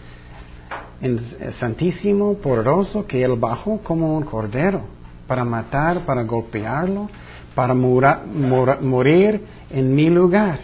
es 1.01 1.55
santísimo, 1.57 2.35
poderoso, 2.35 3.07
que 3.07 3.23
Él 3.23 3.37
bajó 3.37 3.79
como 3.79 4.17
un 4.17 4.25
Cordero 4.25 4.83
para 5.27 5.45
matar, 5.45 6.05
para 6.07 6.23
golpearlo, 6.23 7.09
para 7.55 7.75
morir 7.75 9.41
en 9.71 9.95
mi 9.95 10.11
lugar. 10.11 10.61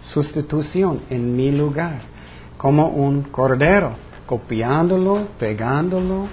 Sustitución 0.00 1.02
en 1.10 1.36
mi 1.36 1.52
lugar, 1.52 2.00
como 2.56 2.88
un 2.88 3.22
Cordero 3.24 3.92
copiándolo, 4.26 5.28
pegándolo, 5.38 6.26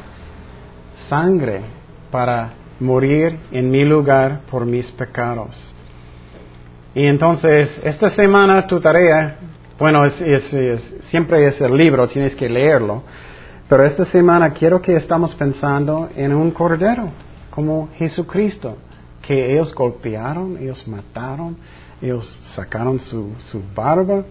sangre 1.09 1.61
para 2.11 2.53
morir 2.79 3.37
en 3.51 3.69
mi 3.69 3.83
lugar 3.83 4.41
por 4.49 4.65
mis 4.65 4.89
pecados. 4.91 5.73
Y 6.95 7.05
entonces, 7.05 7.79
esta 7.83 8.09
semana 8.11 8.65
tu 8.65 8.79
tarea, 8.79 9.35
bueno, 9.77 10.03
siempre 11.09 11.45
es 11.47 11.59
el 11.61 11.75
libro, 11.75 12.07
tienes 12.07 12.35
que 12.35 12.49
leerlo, 12.49 13.03
pero 13.67 13.85
esta 13.85 14.05
semana 14.05 14.51
quiero 14.51 14.81
que 14.81 14.95
estamos 14.95 15.33
pensando 15.35 16.09
en 16.15 16.33
un 16.33 16.51
cordero, 16.51 17.09
como 17.49 17.89
Jesucristo, 17.95 18.77
que 19.21 19.51
ellos 19.51 19.73
golpearon, 19.73 20.57
ellos 20.57 20.87
mataron, 20.87 21.57
ellos 22.01 22.35
sacaron 22.55 22.99
su, 22.99 23.33
su 23.39 23.61
barba, 23.75 24.23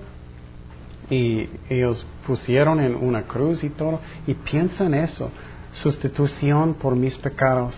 y 1.11 1.49
ellos 1.71 2.05
pusieron 2.27 2.81
en 2.81 2.95
una 2.95 3.23
cruz 3.23 3.65
y 3.65 3.71
todo, 3.71 4.01
y 4.27 4.35
piensan 4.35 4.95
eso, 4.95 5.31
sustitución 5.73 6.75
por 6.75 6.97
mis 6.97 7.17
pecados, 7.17 7.75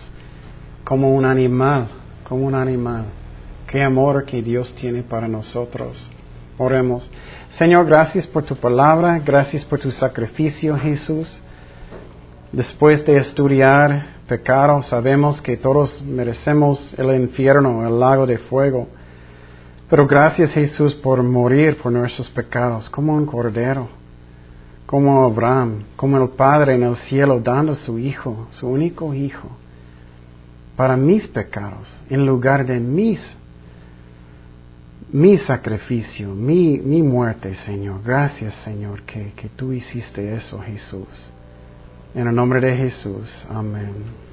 como 0.83 1.13
un 1.13 1.25
animal, 1.25 1.87
como 2.27 2.45
un 2.45 2.55
animal. 2.55 3.05
Qué 3.67 3.83
amor 3.83 4.25
que 4.25 4.41
Dios 4.41 4.73
tiene 4.75 5.03
para 5.03 5.27
nosotros. 5.27 6.09
Oremos. 6.61 7.09
Señor, 7.57 7.87
gracias 7.87 8.27
por 8.27 8.43
tu 8.43 8.55
palabra, 8.55 9.17
gracias 9.25 9.65
por 9.65 9.79
tu 9.79 9.91
sacrificio, 9.91 10.77
Jesús. 10.77 11.41
Después 12.51 13.03
de 13.03 13.17
estudiar 13.17 14.17
pecado, 14.27 14.83
sabemos 14.83 15.41
que 15.41 15.57
todos 15.57 15.99
merecemos 16.03 16.93
el 16.99 17.19
infierno, 17.19 17.87
el 17.87 17.99
lago 17.99 18.27
de 18.27 18.37
fuego. 18.37 18.87
Pero 19.89 20.05
gracias 20.05 20.51
Jesús 20.51 20.93
por 20.93 21.23
morir 21.23 21.77
por 21.77 21.91
nuestros 21.91 22.29
pecados, 22.29 22.87
como 22.91 23.15
un 23.15 23.25
cordero, 23.25 23.89
como 24.85 25.25
Abraham, 25.25 25.85
como 25.95 26.21
el 26.21 26.29
Padre 26.29 26.75
en 26.75 26.83
el 26.83 26.95
cielo 27.07 27.39
dando 27.39 27.73
su 27.73 27.97
Hijo, 27.97 28.47
su 28.51 28.67
único 28.67 29.15
Hijo, 29.15 29.49
para 30.75 30.95
mis 30.95 31.27
pecados, 31.27 31.91
en 32.07 32.23
lugar 32.23 32.67
de 32.67 32.79
mis, 32.79 33.19
mi 35.13 35.37
sacrificio, 35.39 36.33
mi, 36.33 36.77
mi 36.77 37.01
muerte, 37.01 37.53
Señor. 37.65 38.01
Gracias, 38.03 38.53
Señor, 38.63 39.03
que, 39.03 39.33
que 39.35 39.49
tú 39.49 39.73
hiciste 39.73 40.35
eso, 40.35 40.59
Jesús. 40.59 41.31
En 42.15 42.27
el 42.27 42.35
nombre 42.35 42.61
de 42.61 42.75
Jesús, 42.75 43.45
amén. 43.49 44.30